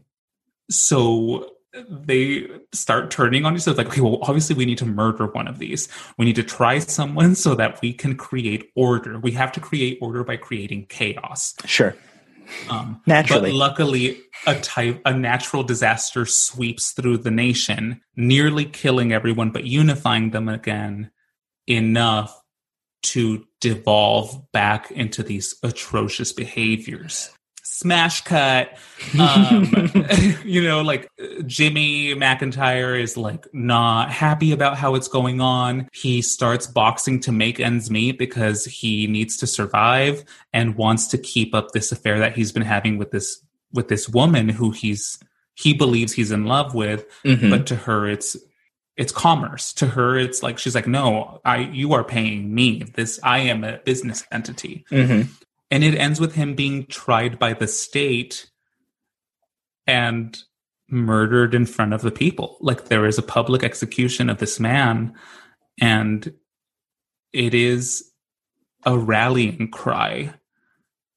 [0.70, 1.50] so
[1.90, 5.46] they start turning on each other like, okay, well, obviously we need to murder one
[5.46, 5.88] of these.
[6.16, 9.18] We need to try someone so that we can create order.
[9.18, 11.54] We have to create order by creating chaos.
[11.66, 11.94] Sure.
[12.70, 13.50] Um, Naturally.
[13.50, 19.64] But luckily, a type, a natural disaster sweeps through the nation, nearly killing everyone, but
[19.64, 21.10] unifying them again
[21.66, 22.40] enough
[23.02, 27.30] to devolve back into these atrocious behaviors.
[27.62, 28.78] Smash cut.
[29.18, 29.70] Um,
[30.44, 31.08] you know, like
[31.44, 35.88] Jimmy McIntyre is like not happy about how it's going on.
[35.92, 40.24] He starts boxing to make ends meet because he needs to survive
[40.54, 43.42] and wants to keep up this affair that he's been having with this
[43.72, 45.18] with this woman who he's
[45.54, 47.50] he believes he's in love with Mhm.
[47.50, 48.36] but to her it's
[48.96, 49.72] it's commerce.
[49.74, 52.82] To her it's like she's like no i you are paying me.
[52.94, 54.84] This i am a business entity.
[54.90, 55.28] Mhm.
[55.70, 58.50] and it ends with him being tried by the state
[59.86, 60.38] and
[60.88, 62.56] murdered in front of the people.
[62.60, 65.12] Like there is a public execution of this man
[65.80, 66.32] and
[67.32, 68.12] it is
[68.84, 70.32] a rallying cry.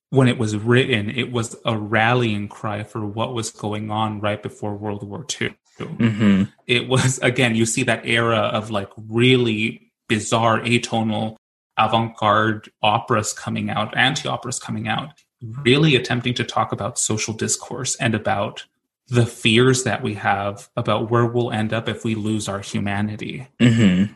[0.10, 4.42] When it was written it was a rallying cry for what was going on right
[4.42, 5.56] before world war ii
[5.88, 6.52] Mhm.
[6.68, 11.36] it was again you see that era of like really bizarre atonal
[11.78, 15.14] avant-garde operas coming out anti-operas coming out
[15.64, 18.66] really attempting to talk about social discourse and about
[19.08, 23.48] the fears that we have about where we'll end up if we lose our humanity
[23.60, 24.16] Mhm.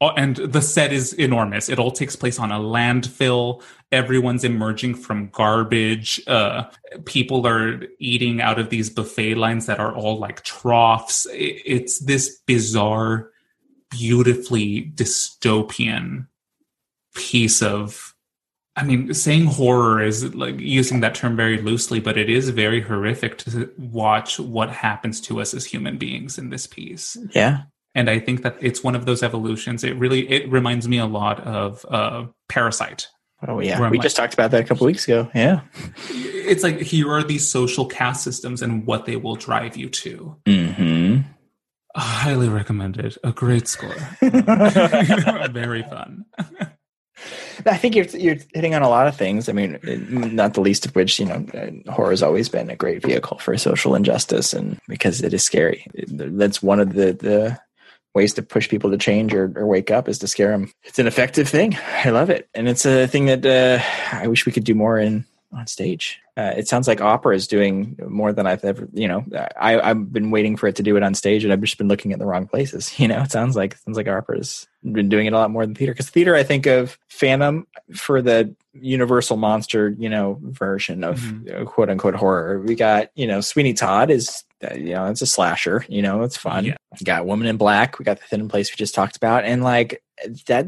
[0.00, 1.68] Oh, and the set is enormous.
[1.68, 3.62] It all takes place on a landfill.
[3.92, 6.20] Everyone's emerging from garbage.
[6.26, 6.64] Uh,
[7.04, 11.26] people are eating out of these buffet lines that are all like troughs.
[11.32, 13.30] It's this bizarre,
[13.90, 16.26] beautifully dystopian
[17.14, 18.14] piece of.
[18.76, 22.80] I mean, saying horror is like using that term very loosely, but it is very
[22.80, 27.62] horrific to watch what happens to us as human beings in this piece Yeah.
[27.94, 31.06] And i think that it's one of those evolutions it really it reminds me a
[31.06, 33.08] lot of uh parasite
[33.46, 33.90] Oh yeah.
[33.90, 35.30] We I- just talked about that a couple weeks ago.
[35.34, 35.60] Yeah.
[36.08, 40.36] it's like here are these social caste systems and what they will drive you to
[40.46, 41.20] mm-hmm.
[41.96, 46.24] highly recommended a great score very fun
[47.66, 49.48] I think you're you're hitting on a lot of things.
[49.48, 49.78] I mean,
[50.34, 51.46] not the least of which, you know,
[51.88, 55.86] horror has always been a great vehicle for social injustice, and because it is scary,
[55.94, 57.58] that's one of the the
[58.14, 60.72] ways to push people to change or, or wake up is to scare them.
[60.84, 61.76] It's an effective thing.
[62.04, 63.82] I love it, and it's a thing that uh,
[64.16, 66.20] I wish we could do more in on stage.
[66.36, 69.24] Uh, it sounds like opera is doing more than I've ever, you know.
[69.56, 71.86] I, I've been waiting for it to do it on stage, and I've just been
[71.86, 72.92] looking at the wrong places.
[72.98, 75.74] You know, it sounds like sounds like opera's been doing it a lot more than
[75.76, 75.92] theater.
[75.92, 81.62] Because theater, I think of Phantom for the Universal monster, you know, version of Mhm.
[81.62, 82.60] uh, quote unquote horror.
[82.60, 84.42] We got, you know, Sweeney Todd is,
[84.74, 85.84] you know, it's a slasher.
[85.88, 86.64] You know, it's fun.
[86.64, 86.76] Yeah.
[86.98, 87.98] We got Woman in Black.
[87.98, 90.02] We got the Thin in Place we just talked about, and like
[90.46, 90.66] that.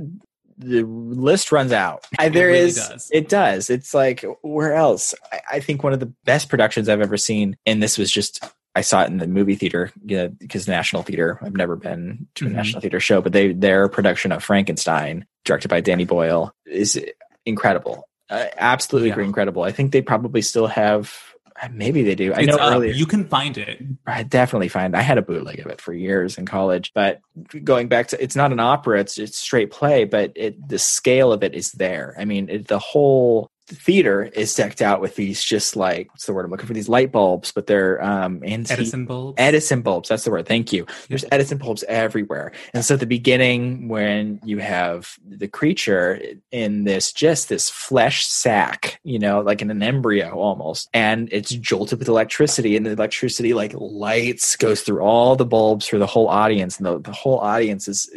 [0.59, 2.07] The list runs out.
[2.19, 3.11] I, there really is- does.
[3.13, 3.69] It does.
[3.69, 5.15] It's like where else?
[5.31, 8.43] I, I think one of the best productions I've ever seen, and this was just
[8.75, 11.39] I saw it in the movie theater yeah, because National Theater.
[11.43, 12.53] I've never been to a Mhm.
[12.53, 16.99] National Theater show, but they their production of Frankenstein, directed by Danny Boyle, is
[17.45, 18.09] incredible.
[18.31, 19.21] Uh, absolutely Yeah.
[19.21, 19.63] incredible.
[19.63, 21.26] I think they probably still have Uh,
[21.63, 22.33] Uh, maybe they do.
[22.35, 22.73] I It's know up.
[22.75, 22.93] earlier.
[22.93, 23.83] You can find it.
[24.07, 26.93] I definitely find I had a bootleg of it for years in college.
[26.95, 27.21] But
[27.65, 31.33] going back to it's not an opera; it's it's straight play, but it the scale
[31.33, 32.15] of it is there.
[32.19, 36.33] I mean, it, the whole theater is decked out with these just like what's the
[36.33, 36.75] word I'm looking for?
[36.75, 39.35] These light bulbs, but they're um antique- Edison bulbs.
[39.39, 40.09] Edison bulbs.
[40.09, 40.47] That's the word.
[40.47, 40.87] Thank you.
[41.09, 42.53] There's Edison bulbs everywhere.
[42.75, 48.27] And so at the beginning, when you have the creature in this just this flesh
[48.27, 52.93] sack, you know, like in an embryo almost, and it's jolted with electricity, and the
[52.93, 57.13] electricity like lights goes through all the bulbs for the whole audience, and the, the
[57.13, 58.09] whole audience is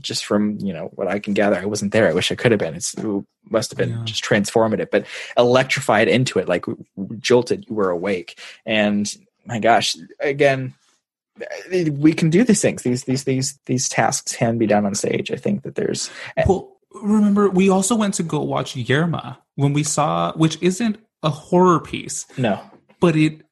[0.00, 1.56] just from you know what I can gather.
[1.56, 2.08] I wasn't there.
[2.08, 2.74] I wish I could have been.
[2.74, 3.04] It's it
[3.50, 4.04] must have been Yeah.
[4.04, 6.64] just transformative, but electrified into it, like
[7.18, 7.66] jolted.
[7.68, 9.12] You were awake, and
[9.46, 10.74] my gosh, again,
[11.92, 12.82] we can do these things.
[12.82, 15.30] These these these these tasks can be done on stage.
[15.30, 16.10] I think that there's
[16.46, 16.72] Well,
[17.02, 21.80] remember, we also went to go watch Yerma when we saw, which isn't a horror
[21.80, 22.58] piece, no
[23.00, 23.42] but it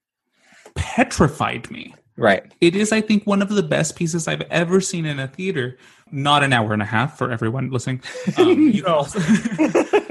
[0.74, 1.94] petrified me.
[2.16, 2.52] right.
[2.60, 5.76] It is, I think, one of the best pieces I've ever seen in a theater.
[6.10, 8.02] Not an hour and a half for everyone listening.
[8.38, 9.06] Um, you No.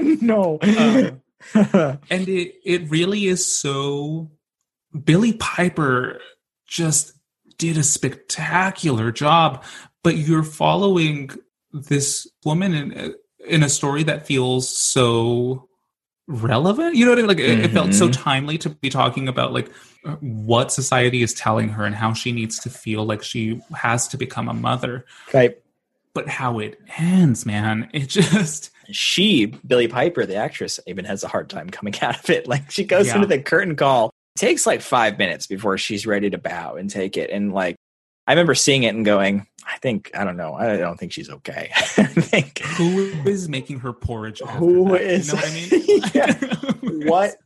[0.20, 0.58] no.
[0.62, 1.20] Um,
[2.10, 4.30] and it it really is so
[5.04, 6.20] Billie Piper
[6.66, 7.12] just
[7.58, 9.62] did a spectacular job
[10.02, 11.30] but you're following
[11.72, 13.14] this woman in
[13.46, 15.68] in a story that feels so
[16.26, 18.12] relevant you know what I mean like it, it felt so Mhm.
[18.14, 19.70] timely to be talking about like
[20.20, 24.16] what society is telling her and how she needs to feel like she has to
[24.16, 25.56] become a mother right.
[26.14, 31.28] But how it ends man it just She, Billie Piper, the actress, even has a
[31.28, 32.46] hard time coming out of it.
[32.46, 33.16] Like she goes Yeah.
[33.16, 37.16] into the curtain call, takes like five minutes before she's ready to bow and take
[37.16, 37.30] it.
[37.30, 37.76] And like
[38.26, 40.54] I remember seeing it and going, I think I don't know.
[40.54, 41.70] I don't think she's okay.
[41.74, 47.06] I think who is making her porridge after Who is- you know what I mean
[47.08, 47.36] what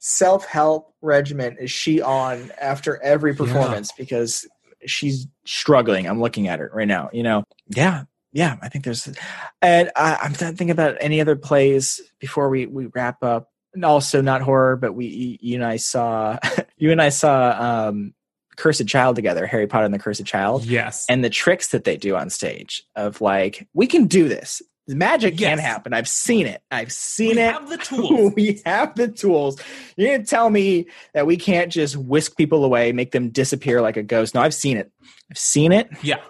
[0.00, 3.90] self help regimen is she on after every performance?
[3.96, 4.46] Because
[4.86, 6.06] she's struggling.
[6.06, 7.10] I'm looking at her right now.
[7.12, 8.56] You know, yeah, yeah.
[8.62, 9.08] I think there's,
[9.62, 13.50] and I, I'm trying to think about any other plays before we we wrap up.
[13.74, 16.38] And also not horror, but we you and I saw
[16.78, 18.14] you and I saw um
[18.56, 20.64] Cursed Child together, Harry Potter and the Cursed Child.
[20.64, 21.04] Yes.
[21.08, 24.62] And the tricks that they do on stage of like we can do this.
[24.90, 25.92] Magic can happen.
[25.92, 26.62] I've seen it.
[26.70, 27.52] I've seen we it.
[27.52, 28.32] have the tools.
[28.34, 29.60] We have the tools.
[29.98, 33.98] You're gonna tell me that we can't just whisk people away make them disappear like
[33.98, 34.34] a ghost.
[34.34, 34.90] No i've seen it.
[35.30, 35.90] I've seen it.
[36.02, 36.20] Yeah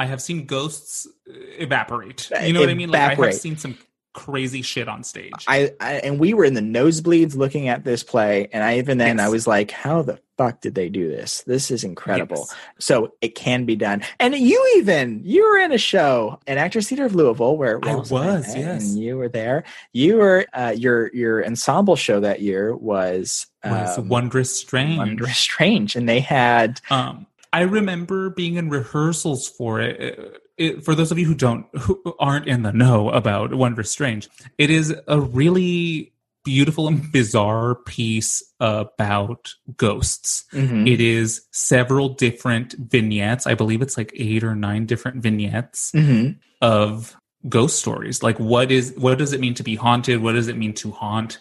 [0.00, 2.30] i have seen ghosts uh, evaporate.
[2.42, 2.90] You know what i mean?
[2.90, 3.78] Like I have seen some
[4.12, 5.44] crazy shit on stage.
[5.46, 8.98] I, I and we were in the nosebleeds looking at this play and i even
[8.98, 9.26] then Yes.
[9.26, 11.42] i was like how the fuck did they do this?
[11.42, 12.46] This is incredible.
[12.48, 12.56] Yes.
[12.78, 14.00] so it can be done.
[14.18, 17.94] And you even you were in a show an actors theater of louisville where I
[17.96, 18.56] was, yes.
[18.56, 19.64] and you were there.
[19.92, 24.96] You were uh, your your ensemble show that year was was um, wondrous strange.
[24.96, 30.00] Wondrous strange and they had um i remember being in rehearsals for it.
[30.00, 33.90] It- it- for those of you who don't who aren't in the know about wondrous
[33.90, 34.28] strange
[34.58, 36.12] it is a really
[36.44, 40.86] beautiful and bizarre piece about ghosts Mhm.
[40.90, 43.46] It is several different vignettes.
[43.46, 46.36] I believe it's like eight or nine different vignettes Mhm.
[46.62, 47.14] of
[47.48, 48.22] ghost stories.
[48.22, 50.20] Like what is what does it mean to be haunted?
[50.22, 51.38] What does it mean to haunt?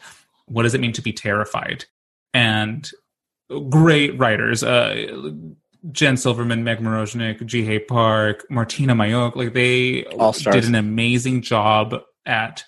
[0.48, 1.86] What does it mean to be terrified?
[2.34, 2.90] And
[3.70, 5.24] great writers, uh
[5.92, 7.64] Jen Silverman, Meg Miroshnik, G.
[7.66, 10.56] Hay Park, Martyna Majok, like they All stars.
[10.56, 12.64] did an amazing job at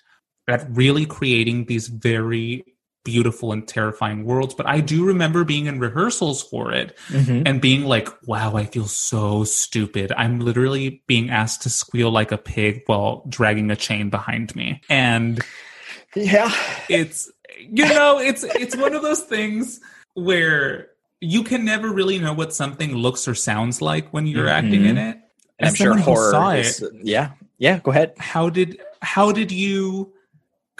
[0.48, 2.64] at really creating these very
[3.04, 4.54] beautiful and terrifying worlds.
[4.54, 7.44] But I do remember being in rehearsals for it Mhm.
[7.48, 10.12] and being like, wow, I feel so stupid.
[10.16, 14.82] I'm literally being asked to squeal like a pig while dragging a chain behind me.
[14.90, 15.40] And
[16.16, 16.54] yeah
[16.90, 19.80] it's you know, it's it's one of those things
[20.16, 20.88] where
[21.22, 24.96] you can never really know what something looks or sounds like when you're acting in
[24.96, 25.10] mm-hmm.
[25.10, 25.20] it.
[25.60, 30.12] And i'm sure horror saw is, yeah yeah go ahead how did how did you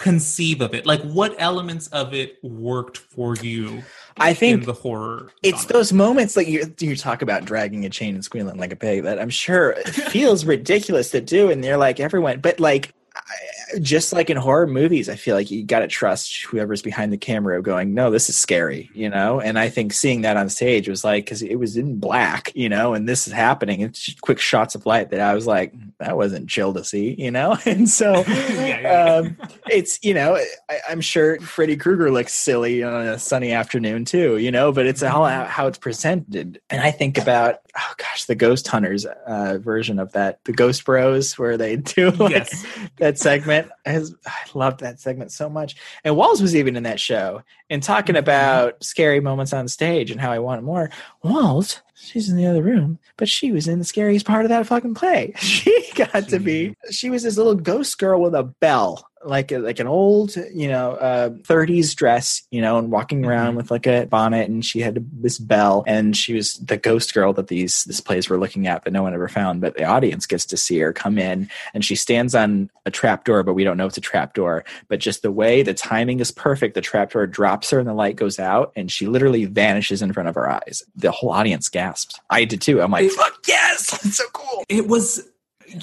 [0.02, 0.84] conceive of it?
[0.84, 3.84] Like what elements of it worked for you
[4.16, 5.30] i think in the horror?
[5.42, 5.74] It's genre?
[5.74, 9.04] those moments that you you talk about dragging a chain and squealing like a pig
[9.04, 14.12] that I'm sure feels ridiculous to do, and they're like everyone, but like I- just
[14.12, 17.60] like in horror movies, I feel like you got to trust whoever's behind the camera
[17.62, 19.40] going, no, this is scary, you know.
[19.40, 22.68] And I think seeing that on stage was like because it was in black, you
[22.68, 23.80] know, and this is happening.
[23.80, 27.14] It's just quick shots of light that I was like, that wasn't chill to see,
[27.18, 27.56] you know.
[27.66, 29.36] And so Yeah, yeah, um,
[29.70, 30.36] it's you know
[30.68, 34.86] I, I'm sure Freddy Krueger looks silly on a sunny afternoon too, you know, but
[34.86, 36.60] it's all how, how it's presented.
[36.70, 40.84] And I think about oh gosh, the Ghost Hunters uh, version of that, the Ghost
[40.84, 42.66] Bros, where they do like Yes.
[42.98, 45.76] that segment has I loved that segment so much.
[46.04, 48.20] And Walls was even in that show and talking mm-hmm.
[48.20, 50.90] about scary moments on stage and how I wanted more.
[51.22, 54.66] Walls, she's in the other room, but she was in the scariest part of that
[54.66, 55.34] fucking play.
[55.42, 56.74] She got to be.
[56.90, 60.92] She was this little ghost girl with a bell like like an old you know
[60.94, 63.56] uh, 30s dress you know and walking around Mhm.
[63.56, 67.32] with like a bonnet and she had this bell and she was the ghost girl
[67.34, 69.60] that these this plays were looking at but no one ever found.
[69.60, 73.24] But the audience gets to see her come in and she stands on a trap
[73.24, 74.64] door but we don't know it's a trap door.
[74.88, 77.94] But just the way the timing is perfect the trap door drops her and the
[77.94, 80.82] light goes out and she literally vanishes in front of our eyes.
[80.96, 82.18] The whole audience gasped.
[82.30, 82.82] I did too.
[82.82, 84.00] I'm like It- fuck yes!
[84.04, 84.64] It's so cool.
[84.68, 85.28] It was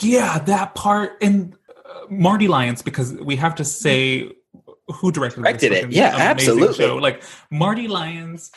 [0.03, 1.55] yeah that part and
[2.09, 4.31] Marti Lyons because we have to say
[4.87, 5.91] who directed, Directed it.
[5.91, 6.73] Yeah, absolutely.
[6.73, 6.95] show.
[6.95, 8.51] like Marti Lyons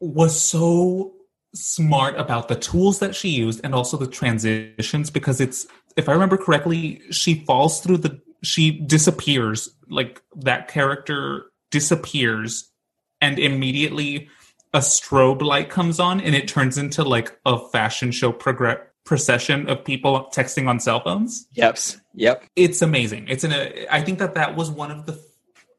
[0.00, 1.12] was so
[1.54, 5.66] smart about the tools that she used and also the transitions because it's
[5.96, 12.72] if i remember correctly she falls through the she disappears like that character disappears
[13.20, 14.28] and immediately
[14.72, 19.68] a strobe light comes on and it turns into like a fashion show progress procession
[19.68, 21.46] of people texting on cell phones?
[21.52, 21.78] Yep
[22.14, 22.44] yep.
[22.56, 23.26] It's amazing.
[23.28, 25.20] It's in a i think that that was one of the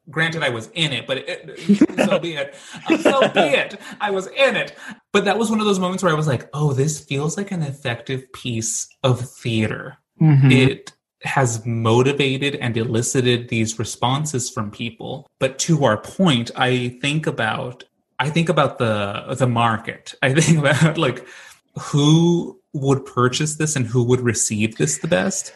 [0.07, 1.59] granted i was in it but it,
[2.05, 2.55] so be it.
[3.01, 3.79] So be it.
[3.99, 4.75] I was in it.
[5.11, 7.51] But that was one of those moments where i was like oh this feels like
[7.51, 9.97] an effective piece of theater.
[10.21, 10.49] Mm-hmm.
[10.49, 15.27] it has motivated and elicited these responses from people.
[15.39, 17.83] But to our point i think about
[18.19, 20.13] i think about the the market.
[20.21, 21.25] I think about like
[21.77, 25.53] who would purchase this and who would receive this the best.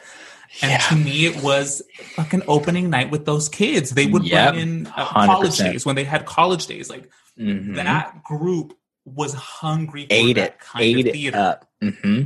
[0.62, 0.78] And Yeah.
[0.90, 1.82] to me it was
[2.16, 3.92] fucking opening night with those kids.
[3.92, 6.90] They would Yep, bring in uh, college days when they had college days.
[6.90, 7.10] Like
[7.40, 7.76] Mhm.
[7.76, 8.74] that group
[9.06, 10.60] was hungry for ate that it.
[10.60, 11.38] kind ate of it theater.
[11.38, 11.70] up.
[11.82, 12.24] Hmm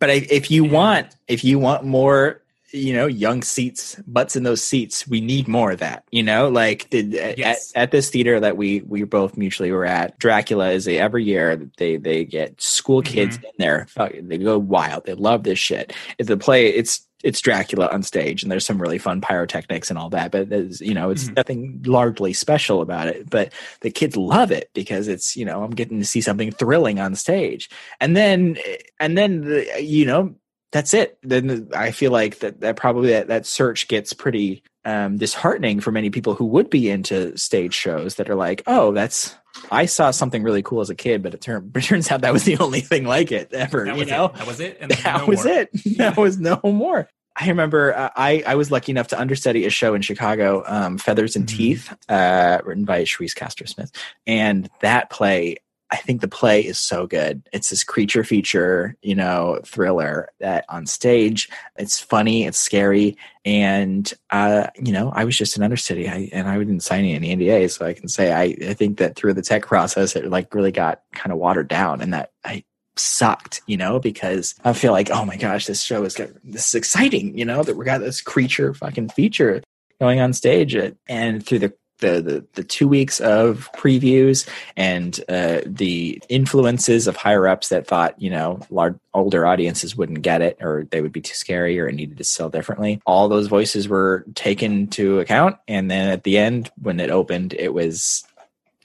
[0.00, 2.40] but if you And- want if you want more
[2.72, 6.48] you know young seats butts in those seats we need more of that you know
[6.48, 7.02] like the,
[7.36, 7.72] Yes.
[7.74, 11.24] at, at this theater that we we both mutually were at dracula is a every
[11.24, 13.46] year they they get school kids Mm-hmm.
[13.46, 13.86] in there
[14.22, 18.42] they go wild they love this shit it's the play it's it's Dracula on stage,
[18.42, 20.30] and there's some really fun pyrotechnics and all that.
[20.30, 21.36] But there's, you know, it's Mhm.
[21.36, 23.28] nothing largely special about it.
[23.28, 23.52] But
[23.82, 27.14] the kids love it because it's, you know, I'm getting to see something thrilling on
[27.14, 27.68] stage
[28.00, 28.56] and then
[29.00, 30.34] and then the, you know
[30.72, 35.18] that's it then i feel like that that probably that, that search gets pretty um
[35.18, 39.34] disheartening for many people who would be into stage shows that are like oh that's
[39.70, 42.32] i saw something really cool as a kid but it, turn, it turns out that
[42.32, 44.34] was the only thing like it ever that you know it.
[44.34, 45.54] that was it and that no was more.
[45.54, 49.64] it that was no more I remember uh, I, I was lucky enough to understudy
[49.64, 51.56] a show in Chicago, um, Feathers and Mhm.
[51.56, 53.92] Teeth, uh, written by Charise Castro Smith.
[54.26, 55.56] And that play,
[55.90, 57.42] I think the play is so good.
[57.52, 63.16] It's this creature feature, you know, thriller that on stage, it's funny, it's scary.
[63.44, 67.34] And, uh, you know, I was just an understudy I, and I didn't sign any
[67.34, 67.70] NDA.
[67.70, 70.72] So I can say, I, I think that through the tech process, it like really
[70.72, 72.64] got kind of watered down and that I,
[72.96, 76.74] sucked, you know, because I feel like, oh my gosh, this show is this is
[76.74, 79.62] exciting, you know, that we got this creature fucking feature
[80.00, 80.76] going on stage,
[81.08, 87.16] and through the the the, the two weeks of previews and uh, the influences of
[87.16, 91.12] higher ups that thought, you know, large older audiences wouldn't get it or they would
[91.12, 93.00] be too scary or it needed to sell differently.
[93.06, 97.54] All those voices were taken to account, and then at the end, when it opened,
[97.54, 98.24] it was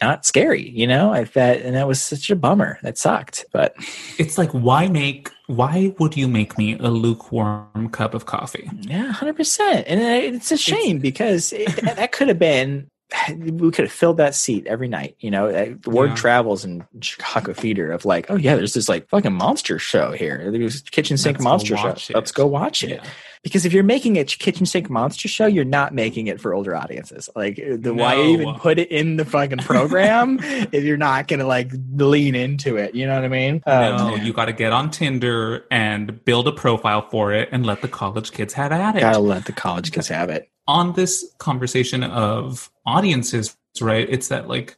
[0.01, 1.13] not scary, you know.
[1.13, 2.80] I that and that was such a bummer.
[2.82, 3.76] That sucked, but
[4.18, 9.11] it's like why make why would you make me a lukewarm cup of coffee Yeah,
[9.11, 12.88] hundred percent, and uh, it's a shame because it, that could have been.
[13.36, 15.16] We could have filled that seat every night.
[15.20, 16.16] You know, Uh, the word Yeah.
[16.16, 20.49] travels in Chicago theater of like, oh yeah, there's this like fucking monster show here.
[20.51, 21.88] There's kitchen sink Let's monster show.
[21.89, 22.10] it.
[22.14, 22.89] Let's go watch it.
[23.03, 23.10] Yeah.
[23.43, 26.76] Because if you're making a kitchen sink monster show, you're not making it for older
[26.76, 27.30] audiences.
[27.36, 30.39] Like, uh, the why even put it in the fucking program
[30.72, 32.95] if you're not gonna like lean into it?
[32.95, 33.62] You know what I mean?
[33.68, 37.66] Oh, no, you got to get on Tinder and build a profile for it and
[37.68, 39.01] let the college kids have at it.
[39.01, 40.49] gotta let the college kids have it.
[40.68, 44.07] on this conversation of audiences, right?
[44.10, 44.78] It's that like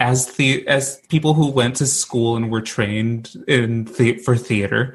[0.00, 4.94] as the as people who went to school and were trained in the, for theater,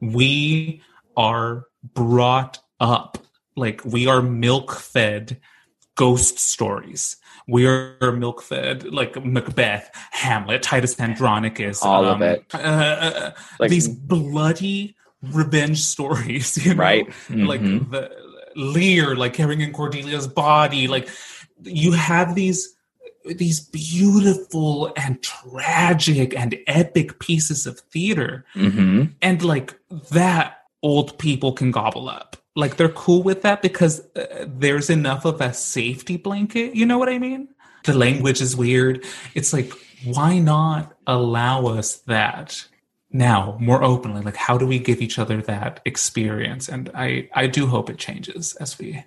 [0.00, 0.82] we
[1.16, 1.64] are
[1.94, 3.18] brought up
[3.56, 5.40] like we are milk fed
[5.94, 7.16] ghost stories.
[7.48, 12.44] We are milk fed like Macbeth, Hamlet, Titus Andronicus, All of it.
[12.54, 16.82] uh, uh, Like- these bloody revenge stories, you know?
[16.82, 17.06] Right.
[17.30, 17.90] like Mhm.
[17.90, 18.10] the
[18.54, 20.86] Lear, like carrying in Cordelia's body.
[20.86, 21.08] Like
[21.64, 22.74] you have these
[23.24, 29.12] these beautiful and tragic and epic pieces of theater, Mhm.
[29.22, 29.78] and like
[30.10, 32.36] that old people can gobble up.
[32.54, 36.74] like they're cool with that because uh, there's enough of a safety blanket.
[36.76, 37.48] You know what I mean?
[37.84, 39.02] The language is weird.
[39.34, 39.72] It's like,
[40.04, 42.62] why not allow us that
[43.10, 44.20] now more openly?
[44.20, 46.68] Like, how do we give each other that experience?
[46.68, 49.02] And I, I do hope it changes as we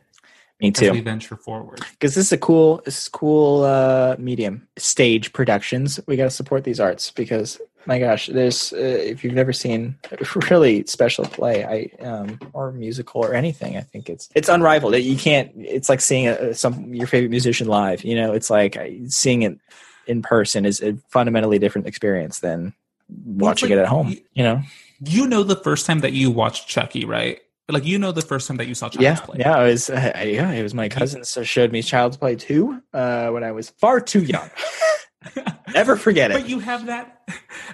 [0.62, 1.04] Me as we too.
[1.04, 1.82] venture forward.
[1.92, 4.68] Because this is a cool, this is cool uh, medium.
[4.78, 6.00] Stage productions.
[6.08, 9.98] We got to support these arts because my gosh, there's uh, if you've never seen
[10.12, 10.18] a
[10.50, 14.96] really special play, I um, or musical or anything, I think it's it's unrivaled.
[14.96, 15.52] You can't.
[15.56, 18.04] It's like seeing a, some your favorite musician live.
[18.04, 18.78] You know, it's like
[19.08, 19.60] seeing it
[20.08, 22.74] in person is a fundamentally different experience than
[23.10, 24.18] watching like it at home.
[24.34, 24.62] You know.
[25.02, 27.40] You know the first time that you watched Chucky, right?
[27.68, 29.38] Like you know the first time that you saw Child's Yeah, Play.
[29.40, 29.90] yeah, it was.
[29.90, 33.52] Uh, yeah, it was my cousins that showed me Child's Play two uh, when I
[33.54, 34.50] was far too young.
[35.74, 36.36] Never forget it.
[36.36, 37.12] But you have that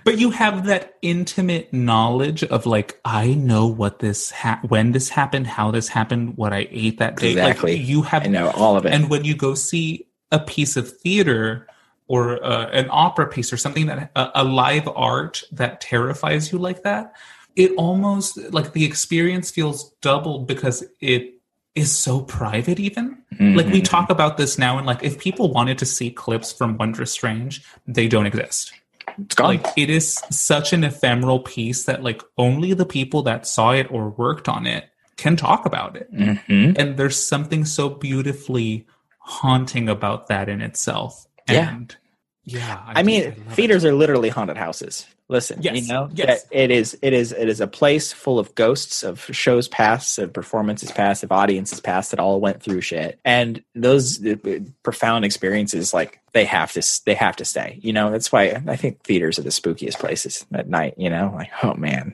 [0.03, 5.09] but you have that intimate knowledge of like I know what this ha- when this
[5.09, 7.31] happened, how this happened, what I ate that day.
[7.31, 7.77] Exactly.
[7.77, 8.93] Like you have I know all of it.
[8.93, 11.67] And when you go see a piece of theater
[12.07, 16.83] or uh, an opera piece or something that a live art that terrifies you like
[16.83, 17.13] that,
[17.55, 21.33] it almost like the experience feels doubled because it
[21.75, 23.85] is so private even like we Mhm.
[23.85, 27.63] talk about this now and like if people wanted to see clips from wondrous strange
[27.87, 28.73] they don't exist
[29.17, 29.47] it's gone.
[29.47, 33.89] like it is such an ephemeral piece that like only the people that saw it
[33.89, 36.75] or worked on it can talk about it Mhm.
[36.77, 38.85] and there's something so beautifully
[39.19, 41.69] haunting about that in itself Yeah.
[41.69, 41.95] and
[42.43, 45.05] yeah I mean, love theaters are literally haunted houses.
[45.31, 46.45] Listen, Yes, you know, yes.
[46.51, 46.97] it is.
[47.01, 47.31] It is.
[47.31, 51.79] It is a place full of ghosts of shows past, of performances past, of audiences
[51.79, 53.17] past that all went through shit.
[53.23, 54.35] And those uh,
[54.83, 57.79] profound experiences, like they have to, they have to stay.
[57.81, 60.95] You know, that's why I think theaters are the spookiest places at night.
[60.97, 62.13] You know, like oh man,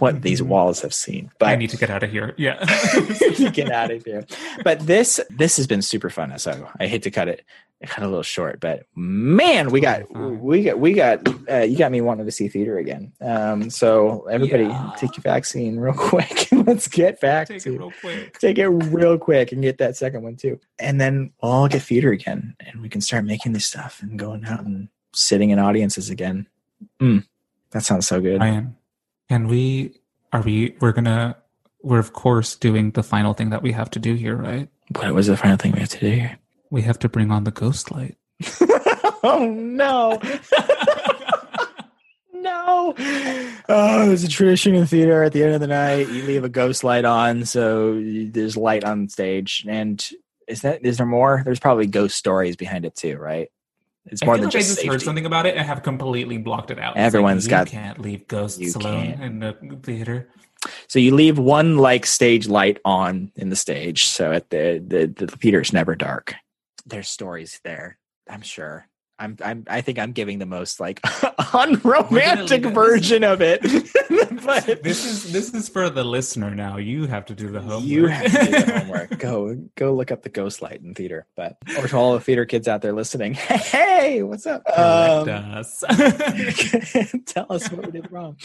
[0.00, 0.46] what these Mhm.
[0.46, 1.30] walls have seen.
[1.38, 2.64] But i need to get out of here yeah
[3.52, 4.24] get out of here.
[4.64, 6.36] But this this has been super fun.
[6.38, 7.44] So I hate to cut it
[7.84, 10.10] cut a little short, but man, we got
[10.42, 13.12] we got we got uh, you got me wanting to see theater again.
[13.20, 14.92] Um, so everybody, Yeah.
[14.98, 16.50] take your vaccine real quick.
[16.52, 19.78] and Let's get back take to it real quick take it real quick and get
[19.78, 20.58] that second one too.
[20.78, 24.18] And then we'll all get theater again, and we can start making this stuff and
[24.18, 26.46] going out and sitting in audiences again.
[27.00, 27.24] Mm,
[27.70, 28.40] that sounds so good.
[28.40, 28.75] Ryan,
[29.28, 29.94] can we
[30.32, 31.36] are we we're gonna
[31.82, 34.68] we're of course doing the final thing that we have to do here, right?
[34.94, 36.38] What was the final thing we have to do here?
[36.70, 38.16] We have to bring on the ghost light.
[39.22, 40.20] oh no.
[42.46, 42.94] No.
[43.68, 45.24] Oh, it's a tradition in theater.
[45.24, 48.84] At the end of the night, you leave a ghost light on, so there's light
[48.84, 49.66] on stage.
[49.68, 50.04] And
[50.46, 51.42] is that is there more?
[51.44, 53.48] There's probably ghost stories behind it too, right?
[54.08, 54.88] It's I more than like I just just safety.
[54.88, 56.90] heard something about it and have completely blocked it out.
[56.92, 59.22] It's like, Everyone's you got- can't leave ghosts alone can't.
[59.22, 60.28] in the theater.
[60.88, 65.06] So you leave one like stage light on in the stage, so at the the,
[65.06, 66.34] the theater's never dark.
[66.86, 68.86] There's stories there, I'm sure.
[69.18, 71.00] I'm, I'm I think I'm giving the most like
[71.54, 73.62] unromantic version of it.
[74.44, 76.76] but This is this is for the listener now.
[76.76, 77.84] You have to do the homework.
[77.84, 79.18] You have to do the homework.
[79.18, 81.26] Go go look up the ghost light in theater.
[81.36, 84.64] But or to all the theater kids out there listening, hey, what's up?
[84.66, 85.82] Correct Um, us.
[87.26, 88.36] tell us what we did wrong.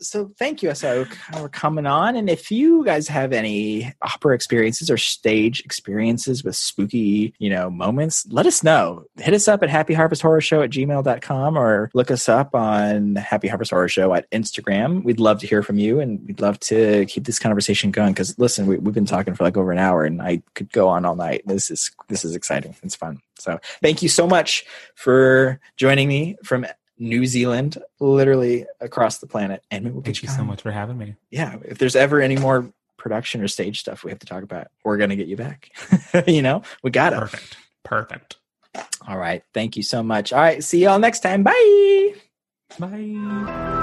[0.00, 2.16] So thank you, SO, for coming on.
[2.16, 7.70] And if you guys have any opera experiences or stage experiences with spooky, you know,
[7.70, 9.04] moments, let us know.
[9.16, 13.16] Hit us up at Happy Harvest Horror Show at gmail.com or look us up on
[13.16, 15.02] Happy Harvest Horror Show at Instagram.
[15.02, 18.14] We'd love to hear from you and we'd love to keep this conversation going.
[18.14, 20.88] Cause listen, we, we've been talking for like over an hour and I could go
[20.88, 21.42] on all night.
[21.46, 22.74] This is this is exciting.
[22.82, 23.20] It's fun.
[23.38, 24.64] So thank you so much
[24.94, 26.66] for joining me from
[26.98, 29.64] New Zealand, literally across the planet.
[29.70, 31.16] And we'll get Thank you so much for having me.
[31.30, 34.68] Yeah, if there's ever any more production or stage stuff we have to talk about,
[34.84, 35.70] we're gonna get you back.
[36.26, 37.18] you know, we got it.
[37.18, 37.56] Perfect.
[37.82, 38.36] Perfect.
[39.06, 39.42] All right.
[39.54, 40.32] Thank you so much.
[40.32, 40.62] All right.
[40.62, 41.42] See y'all next time.
[41.42, 42.14] Bye.
[42.78, 43.76] Bye.